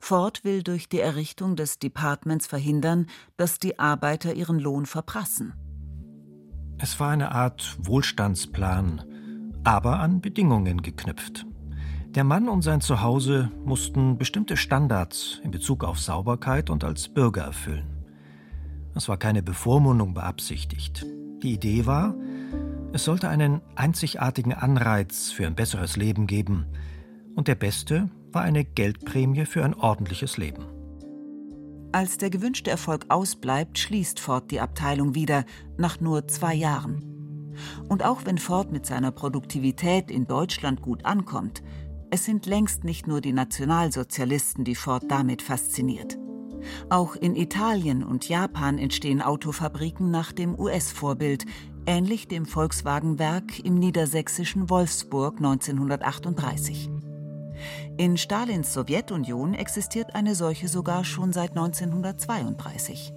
Ford 0.00 0.42
will 0.42 0.62
durch 0.62 0.88
die 0.88 1.00
Errichtung 1.00 1.54
des 1.54 1.78
Departments 1.78 2.46
verhindern, 2.46 3.06
dass 3.36 3.58
die 3.58 3.78
Arbeiter 3.78 4.34
ihren 4.34 4.58
Lohn 4.58 4.86
verprassen. 4.86 5.52
Es 6.78 6.98
war 7.00 7.10
eine 7.10 7.32
Art 7.32 7.76
Wohlstandsplan, 7.80 9.60
aber 9.64 10.00
an 10.00 10.20
Bedingungen 10.20 10.82
geknüpft. 10.82 11.46
Der 12.16 12.24
Mann 12.24 12.48
und 12.48 12.62
sein 12.62 12.80
Zuhause 12.80 13.50
mussten 13.66 14.16
bestimmte 14.16 14.56
Standards 14.56 15.38
in 15.44 15.50
Bezug 15.50 15.84
auf 15.84 15.98
Sauberkeit 15.98 16.70
und 16.70 16.82
als 16.82 17.08
Bürger 17.08 17.42
erfüllen. 17.42 17.84
Es 18.94 19.06
war 19.10 19.18
keine 19.18 19.42
Bevormundung 19.42 20.14
beabsichtigt. 20.14 21.04
Die 21.42 21.52
Idee 21.52 21.84
war, 21.84 22.14
es 22.94 23.04
sollte 23.04 23.28
einen 23.28 23.60
einzigartigen 23.74 24.54
Anreiz 24.54 25.30
für 25.30 25.46
ein 25.46 25.54
besseres 25.54 25.98
Leben 25.98 26.26
geben, 26.26 26.64
und 27.34 27.48
der 27.48 27.54
beste 27.54 28.08
war 28.32 28.40
eine 28.40 28.64
Geldprämie 28.64 29.44
für 29.44 29.62
ein 29.62 29.74
ordentliches 29.74 30.38
Leben. 30.38 30.64
Als 31.92 32.16
der 32.16 32.30
gewünschte 32.30 32.70
Erfolg 32.70 33.04
ausbleibt, 33.10 33.78
schließt 33.78 34.20
Ford 34.20 34.50
die 34.50 34.60
Abteilung 34.60 35.14
wieder, 35.14 35.44
nach 35.76 36.00
nur 36.00 36.26
zwei 36.28 36.54
Jahren. 36.54 37.12
Und 37.88 38.02
auch 38.04 38.24
wenn 38.24 38.38
Ford 38.38 38.72
mit 38.72 38.86
seiner 38.86 39.12
Produktivität 39.12 40.10
in 40.10 40.26
Deutschland 40.26 40.80
gut 40.80 41.04
ankommt, 41.04 41.62
es 42.10 42.24
sind 42.24 42.46
längst 42.46 42.84
nicht 42.84 43.06
nur 43.06 43.20
die 43.20 43.32
Nationalsozialisten, 43.32 44.64
die 44.64 44.74
Ford 44.74 45.04
damit 45.08 45.42
fasziniert. 45.42 46.18
Auch 46.88 47.16
in 47.16 47.36
Italien 47.36 48.02
und 48.02 48.28
Japan 48.28 48.78
entstehen 48.78 49.22
Autofabriken 49.22 50.10
nach 50.10 50.32
dem 50.32 50.58
US-Vorbild, 50.58 51.44
ähnlich 51.86 52.28
dem 52.28 52.46
Volkswagen-Werk 52.46 53.60
im 53.60 53.74
niedersächsischen 53.74 54.68
Wolfsburg 54.70 55.36
1938. 55.36 56.90
In 57.96 58.16
Stalins 58.16 58.72
Sowjetunion 58.72 59.54
existiert 59.54 60.14
eine 60.14 60.34
solche 60.34 60.68
sogar 60.68 61.04
schon 61.04 61.32
seit 61.32 61.50
1932 61.50 63.12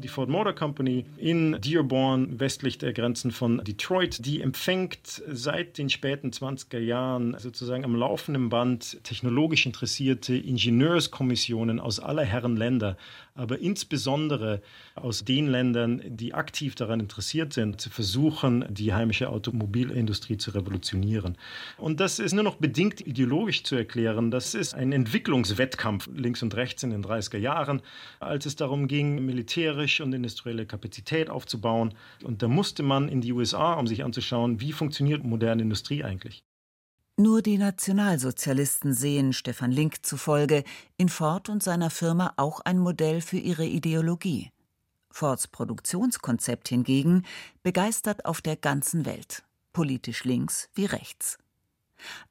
die 0.00 0.08
Ford 0.08 0.28
Motor 0.28 0.54
Company 0.54 1.04
in 1.16 1.60
Dearborn, 1.60 2.40
westlich 2.40 2.78
der 2.78 2.92
Grenzen 2.92 3.30
von 3.30 3.62
Detroit, 3.64 4.24
die 4.24 4.40
empfängt 4.40 5.22
seit 5.28 5.78
den 5.78 5.90
späten 5.90 6.30
20er 6.30 6.78
Jahren 6.78 7.36
sozusagen 7.38 7.84
am 7.84 7.94
laufenden 7.94 8.48
Band 8.48 9.02
technologisch 9.04 9.66
interessierte 9.66 10.34
Ingenieurskommissionen 10.36 11.80
aus 11.80 12.00
aller 12.00 12.24
Herren 12.24 12.56
Länder 12.56 12.96
aber 13.34 13.58
insbesondere 13.58 14.60
aus 14.94 15.24
den 15.24 15.46
Ländern, 15.46 16.02
die 16.06 16.34
aktiv 16.34 16.74
daran 16.74 17.00
interessiert 17.00 17.52
sind, 17.52 17.80
zu 17.80 17.90
versuchen, 17.90 18.64
die 18.70 18.92
heimische 18.92 19.28
Automobilindustrie 19.28 20.36
zu 20.36 20.50
revolutionieren. 20.52 21.36
Und 21.78 22.00
das 22.00 22.18
ist 22.18 22.32
nur 22.32 22.44
noch 22.44 22.56
bedingt 22.56 23.06
ideologisch 23.06 23.64
zu 23.64 23.76
erklären. 23.76 24.30
Das 24.30 24.54
ist 24.54 24.74
ein 24.74 24.92
Entwicklungswettkampf 24.92 26.08
links 26.14 26.42
und 26.42 26.54
rechts 26.54 26.82
in 26.82 26.90
den 26.90 27.04
30er 27.04 27.38
Jahren, 27.38 27.82
als 28.18 28.46
es 28.46 28.56
darum 28.56 28.88
ging, 28.88 29.24
militärisch 29.24 30.00
und 30.00 30.12
industrielle 30.12 30.66
Kapazität 30.66 31.30
aufzubauen. 31.30 31.94
Und 32.22 32.42
da 32.42 32.48
musste 32.48 32.82
man 32.82 33.08
in 33.08 33.20
die 33.20 33.32
USA, 33.32 33.74
um 33.74 33.86
sich 33.86 34.04
anzuschauen, 34.04 34.60
wie 34.60 34.72
funktioniert 34.72 35.24
moderne 35.24 35.62
Industrie 35.62 36.04
eigentlich. 36.04 36.42
Nur 37.20 37.42
die 37.42 37.58
Nationalsozialisten 37.58 38.94
sehen 38.94 39.34
Stefan 39.34 39.70
Link 39.70 40.06
zufolge 40.06 40.64
in 40.96 41.10
Ford 41.10 41.50
und 41.50 41.62
seiner 41.62 41.90
Firma 41.90 42.32
auch 42.38 42.60
ein 42.60 42.78
Modell 42.78 43.20
für 43.20 43.36
ihre 43.36 43.66
Ideologie. 43.66 44.50
Fords 45.10 45.46
Produktionskonzept 45.46 46.70
hingegen 46.70 47.26
begeistert 47.62 48.24
auf 48.24 48.40
der 48.40 48.56
ganzen 48.56 49.04
Welt, 49.04 49.42
politisch 49.74 50.24
links 50.24 50.70
wie 50.72 50.86
rechts. 50.86 51.36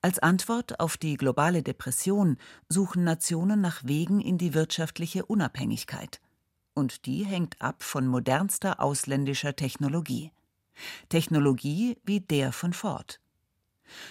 Als 0.01 0.17
Antwort 0.17 0.79
auf 0.79 0.97
die 0.97 1.17
globale 1.17 1.61
Depression 1.61 2.37
suchen 2.67 3.03
Nationen 3.03 3.61
nach 3.61 3.83
Wegen 3.83 4.19
in 4.19 4.39
die 4.39 4.55
wirtschaftliche 4.55 5.23
Unabhängigkeit. 5.23 6.19
Und 6.73 7.05
die 7.05 7.27
hängt 7.27 7.61
ab 7.61 7.83
von 7.83 8.07
modernster 8.07 8.79
ausländischer 8.79 9.55
Technologie. 9.55 10.31
Technologie 11.09 11.95
wie 12.05 12.21
der 12.21 12.51
von 12.51 12.73
Ford. 12.73 13.19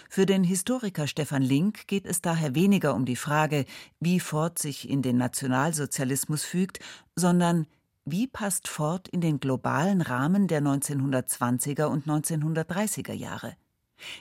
Für 0.08 0.26
den 0.26 0.44
Historiker 0.44 1.06
Stefan 1.06 1.42
Link 1.42 1.86
geht 1.86 2.06
es 2.06 2.20
daher 2.20 2.54
weniger 2.54 2.94
um 2.94 3.04
die 3.04 3.16
Frage, 3.16 3.64
wie 4.00 4.20
Ford 4.20 4.58
sich 4.58 4.88
in 4.88 5.02
den 5.02 5.16
Nationalsozialismus 5.16 6.44
fügt, 6.44 6.80
sondern 7.16 7.66
wie 8.04 8.26
passt 8.26 8.68
Ford 8.68 9.06
in 9.08 9.20
den 9.20 9.38
globalen 9.38 10.00
Rahmen 10.00 10.48
der 10.48 10.62
1920er 10.62 11.84
und 11.84 12.06
1930er 12.06 13.12
Jahre? 13.12 13.56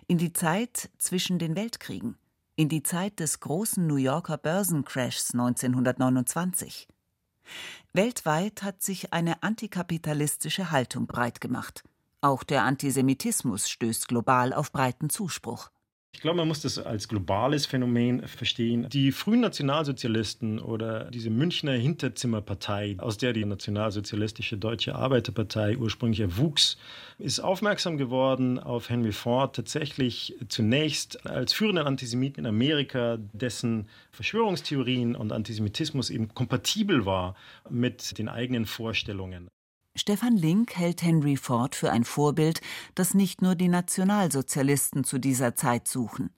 In 0.07 0.17
die 0.17 0.33
Zeit 0.33 0.89
zwischen 0.97 1.39
den 1.39 1.55
Weltkriegen, 1.55 2.17
in 2.55 2.67
die 2.67 2.83
Zeit 2.83 3.19
des 3.19 3.39
großen 3.39 3.85
New 3.85 3.95
Yorker 3.95 4.37
Börsencrashs 4.37 5.31
1929. 5.33 6.87
Weltweit 7.93 8.63
hat 8.63 8.81
sich 8.81 9.13
eine 9.13 9.41
antikapitalistische 9.43 10.71
Haltung 10.71 11.07
breitgemacht. 11.07 11.83
Auch 12.27 12.43
der 12.43 12.65
Antisemitismus 12.65 13.69
stößt 13.69 14.09
global 14.09 14.51
auf 14.51 14.73
breiten 14.73 15.09
Zuspruch. 15.09 15.69
Ich 16.11 16.19
glaube, 16.19 16.35
man 16.35 16.49
muss 16.49 16.59
das 16.59 16.77
als 16.77 17.07
globales 17.07 17.65
Phänomen 17.65 18.27
verstehen. 18.27 18.89
Die 18.89 19.13
frühen 19.13 19.39
Nationalsozialisten 19.39 20.59
oder 20.59 21.09
diese 21.09 21.29
Münchner 21.29 21.71
Hinterzimmerpartei, 21.71 22.97
aus 22.97 23.17
der 23.17 23.31
die 23.31 23.45
nationalsozialistische 23.45 24.57
Deutsche 24.57 24.95
Arbeiterpartei 24.95 25.77
ursprünglich 25.77 26.19
erwuchs, 26.19 26.77
ist 27.17 27.39
aufmerksam 27.39 27.97
geworden 27.97 28.59
auf 28.59 28.89
Henry 28.89 29.13
Ford 29.13 29.55
tatsächlich 29.55 30.35
zunächst 30.49 31.25
als 31.25 31.53
führenden 31.53 31.87
Antisemiten 31.87 32.43
in 32.43 32.49
Amerika, 32.49 33.19
dessen 33.31 33.87
Verschwörungstheorien 34.11 35.15
und 35.15 35.31
Antisemitismus 35.31 36.09
eben 36.09 36.33
kompatibel 36.33 37.05
war 37.05 37.35
mit 37.69 38.17
den 38.17 38.27
eigenen 38.27 38.65
Vorstellungen. 38.65 39.47
Stefan 39.97 40.37
Link 40.37 40.77
hält 40.77 41.01
Henry 41.01 41.37
Ford 41.37 41.75
für 41.75 41.91
ein 41.91 42.03
Vorbild, 42.03 42.61
das 42.93 43.15
nicht 43.15 43.41
nur 43.41 43.55
die 43.55 43.67
Nationalsozialisten 43.67 45.03
zu 45.03 45.17
dieser 45.17 45.55
Zeit 45.55 45.87
suchen. 45.87 46.29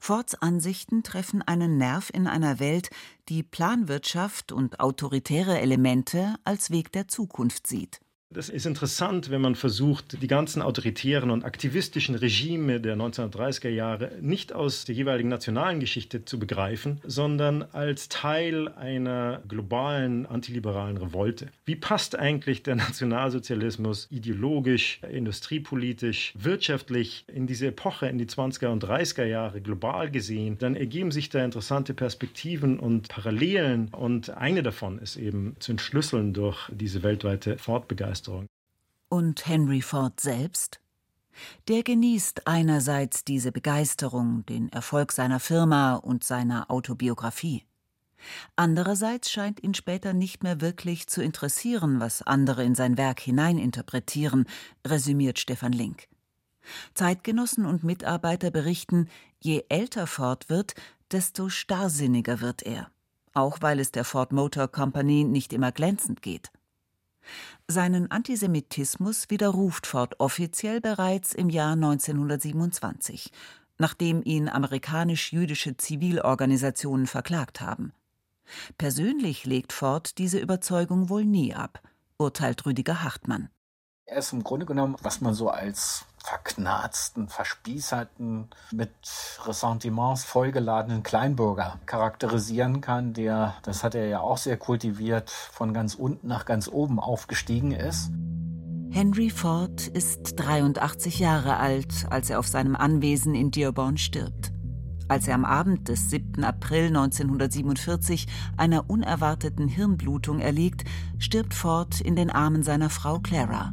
Fords 0.00 0.34
Ansichten 0.34 1.02
treffen 1.02 1.42
einen 1.42 1.76
Nerv 1.76 2.10
in 2.14 2.26
einer 2.26 2.58
Welt, 2.58 2.88
die 3.28 3.42
Planwirtschaft 3.42 4.50
und 4.50 4.80
autoritäre 4.80 5.60
Elemente 5.60 6.36
als 6.44 6.70
Weg 6.70 6.90
der 6.92 7.06
Zukunft 7.06 7.66
sieht. 7.66 8.00
Das 8.30 8.48
ist 8.48 8.66
interessant, 8.66 9.30
wenn 9.30 9.40
man 9.40 9.54
versucht, 9.54 10.20
die 10.20 10.26
ganzen 10.26 10.60
autoritären 10.60 11.30
und 11.30 11.44
aktivistischen 11.44 12.16
Regime 12.16 12.80
der 12.80 12.96
1930er 12.96 13.68
Jahre 13.68 14.10
nicht 14.20 14.52
aus 14.52 14.84
der 14.84 14.96
jeweiligen 14.96 15.28
nationalen 15.28 15.78
Geschichte 15.78 16.24
zu 16.24 16.40
begreifen, 16.40 17.00
sondern 17.04 17.62
als 17.72 18.08
Teil 18.08 18.66
einer 18.68 19.42
globalen 19.46 20.26
antiliberalen 20.26 20.96
Revolte. 20.96 21.48
Wie 21.64 21.76
passt 21.76 22.18
eigentlich 22.18 22.64
der 22.64 22.74
Nationalsozialismus 22.86 24.08
ideologisch, 24.10 25.00
industriepolitisch, 25.08 26.34
wirtschaftlich 26.36 27.24
in 27.32 27.46
diese 27.46 27.68
Epoche, 27.68 28.08
in 28.08 28.18
die 28.18 28.26
20er 28.26 28.66
und 28.66 28.84
30er 28.84 29.24
Jahre 29.24 29.60
global 29.60 30.10
gesehen? 30.10 30.58
Dann 30.58 30.74
ergeben 30.74 31.12
sich 31.12 31.28
da 31.28 31.44
interessante 31.44 31.94
Perspektiven 31.94 32.80
und 32.80 33.08
Parallelen 33.08 33.88
und 33.94 34.30
eine 34.30 34.64
davon 34.64 34.98
ist 34.98 35.16
eben 35.16 35.54
zu 35.60 35.70
entschlüsseln 35.70 36.32
durch 36.32 36.68
diese 36.72 37.04
weltweite 37.04 37.56
Fortbegeisterung. 37.56 38.15
Begeisterung. 38.16 38.46
Und 39.08 39.46
Henry 39.46 39.82
Ford 39.82 40.20
selbst? 40.20 40.80
Der 41.68 41.82
genießt 41.82 42.46
einerseits 42.46 43.24
diese 43.24 43.52
Begeisterung, 43.52 44.44
den 44.46 44.70
Erfolg 44.70 45.12
seiner 45.12 45.38
Firma 45.38 45.96
und 45.96 46.24
seiner 46.24 46.70
Autobiografie. 46.70 47.64
Andererseits 48.56 49.30
scheint 49.30 49.62
ihn 49.62 49.74
später 49.74 50.14
nicht 50.14 50.42
mehr 50.42 50.62
wirklich 50.62 51.06
zu 51.08 51.22
interessieren, 51.22 52.00
was 52.00 52.22
andere 52.22 52.64
in 52.64 52.74
sein 52.74 52.96
Werk 52.96 53.20
hineininterpretieren, 53.20 54.46
resümiert 54.86 55.38
Stefan 55.38 55.72
Link. 55.72 56.08
Zeitgenossen 56.94 57.66
und 57.66 57.84
Mitarbeiter 57.84 58.50
berichten, 58.50 59.08
je 59.40 59.64
älter 59.68 60.06
Ford 60.06 60.48
wird, 60.48 60.74
desto 61.12 61.50
starrsinniger 61.50 62.40
wird 62.40 62.62
er, 62.62 62.90
auch 63.34 63.58
weil 63.60 63.78
es 63.78 63.92
der 63.92 64.04
Ford 64.04 64.32
Motor 64.32 64.68
Company 64.68 65.22
nicht 65.22 65.52
immer 65.52 65.70
glänzend 65.70 66.22
geht. 66.22 66.50
Seinen 67.68 68.10
Antisemitismus 68.10 69.30
widerruft 69.30 69.86
Ford 69.86 70.20
offiziell 70.20 70.80
bereits 70.80 71.32
im 71.32 71.48
Jahr 71.48 71.72
1927, 71.72 73.30
nachdem 73.78 74.22
ihn 74.22 74.48
amerikanisch-jüdische 74.48 75.76
Zivilorganisationen 75.76 77.06
verklagt 77.06 77.60
haben. 77.60 77.92
Persönlich 78.78 79.44
legt 79.44 79.72
Ford 79.72 80.18
diese 80.18 80.38
Überzeugung 80.38 81.08
wohl 81.08 81.24
nie 81.24 81.54
ab, 81.54 81.82
urteilt 82.18 82.64
Rüdiger 82.66 83.02
Hartmann. 83.02 83.48
Er 84.08 84.18
ist 84.18 84.32
im 84.32 84.44
Grunde 84.44 84.66
genommen, 84.66 84.94
was 85.02 85.20
man 85.20 85.34
so 85.34 85.50
als 85.50 86.04
verknarzten, 86.22 87.28
verspießerten, 87.28 88.48
mit 88.70 88.92
Ressentiments 89.44 90.22
vollgeladenen 90.22 91.02
Kleinbürger 91.02 91.80
charakterisieren 91.86 92.80
kann, 92.80 93.14
der, 93.14 93.56
das 93.64 93.82
hat 93.82 93.96
er 93.96 94.06
ja 94.06 94.20
auch 94.20 94.38
sehr 94.38 94.58
kultiviert, 94.58 95.30
von 95.30 95.74
ganz 95.74 95.96
unten 95.96 96.28
nach 96.28 96.44
ganz 96.44 96.68
oben 96.68 97.00
aufgestiegen 97.00 97.72
ist. 97.72 98.12
Henry 98.90 99.28
Ford 99.28 99.88
ist 99.88 100.34
83 100.36 101.18
Jahre 101.18 101.56
alt, 101.56 102.06
als 102.08 102.30
er 102.30 102.38
auf 102.38 102.46
seinem 102.46 102.76
Anwesen 102.76 103.34
in 103.34 103.50
Dearborn 103.50 103.98
stirbt. 103.98 104.52
Als 105.08 105.26
er 105.26 105.34
am 105.34 105.44
Abend 105.44 105.88
des 105.88 106.10
7. 106.10 106.44
April 106.44 106.86
1947 106.86 108.28
einer 108.56 108.88
unerwarteten 108.88 109.66
Hirnblutung 109.66 110.38
erliegt, 110.38 110.84
stirbt 111.18 111.54
Ford 111.54 112.00
in 112.00 112.14
den 112.14 112.30
Armen 112.30 112.62
seiner 112.62 112.88
Frau 112.88 113.18
Clara. 113.18 113.72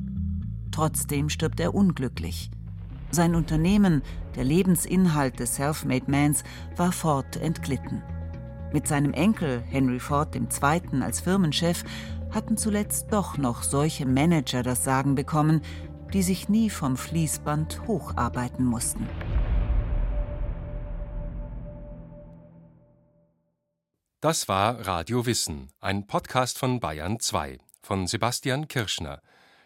Trotzdem 0.74 1.30
stirbt 1.30 1.60
er 1.60 1.76
unglücklich. 1.76 2.50
Sein 3.12 3.36
Unternehmen, 3.36 4.02
der 4.36 4.44
Lebensinhalt 4.44 5.40
des 5.40 5.56
Self-Made 5.56 6.10
Mans, 6.10 6.44
war 6.76 6.92
Ford 6.92 7.38
entglitten. 7.38 8.02
Mit 8.74 8.88
seinem 8.88 9.14
Enkel 9.14 9.62
Henry 9.68 10.00
Ford 10.00 10.36
II. 10.36 11.02
als 11.04 11.22
Firmenchef 11.22 11.84
hatten 12.32 12.58
zuletzt 12.58 13.14
doch 13.14 13.38
noch 13.38 13.62
solche 13.62 14.08
Manager 14.08 14.64
das 14.64 14.84
Sagen 14.84 15.14
bekommen, 15.14 15.62
die 16.12 16.24
sich 16.24 16.50
nie 16.50 16.72
vom 16.72 16.98
Fließband 16.98 17.88
hocharbeiten 17.88 18.66
mussten. 18.66 19.08
Das 24.22 24.48
war 24.48 24.88
Radio 24.88 25.28
Wissen, 25.28 25.70
ein 25.80 26.08
Podcast 26.08 26.58
von 26.58 26.80
Bayern 26.80 27.20
2 27.20 27.60
von 27.84 28.08
Sebastian 28.08 28.68
Kirschner. 28.68 29.22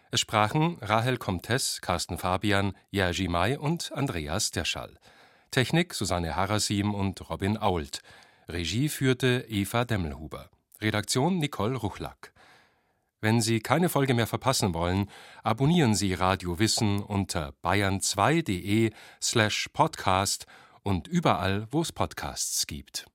Es 0.10 0.22
sprachen 0.22 0.78
Rahel 0.82 1.18
Comtes, 1.18 1.82
Carsten 1.82 2.18
Fabian, 2.18 2.74
Jerzy 2.92 3.28
May 3.28 3.58
und 3.58 3.92
Andreas 3.92 4.52
Derschall. 4.52 4.98
Technik 5.52 5.94
Susanne 5.94 6.36
Harasim 6.36 6.96
und 6.96 7.30
Robin 7.30 7.58
Ault. 7.58 8.00
Regie 8.48 8.88
führte 8.88 9.46
Eva 9.50 9.84
Demmelhuber. 9.84 10.50
Redaktion 10.82 11.40
Nicole 11.40 11.76
Ruchlack. 11.76 12.32
Wenn 13.20 13.42
Sie 13.42 13.60
keine 13.60 13.90
Folge 13.90 14.14
mehr 14.14 14.28
verpassen 14.28 14.74
wollen, 14.74 15.10
abonnieren 15.44 15.96
Sie 15.96 16.14
Radio 16.14 16.60
Wissen 16.60 17.02
unter 17.02 17.54
bayern2.de 17.64 18.92
slash 19.22 19.70
podcast 19.74 20.46
und 20.84 21.08
überall, 21.08 21.68
wo 21.72 21.82
es 21.82 21.92
Podcasts 21.92 22.68
gibt. 22.68 23.08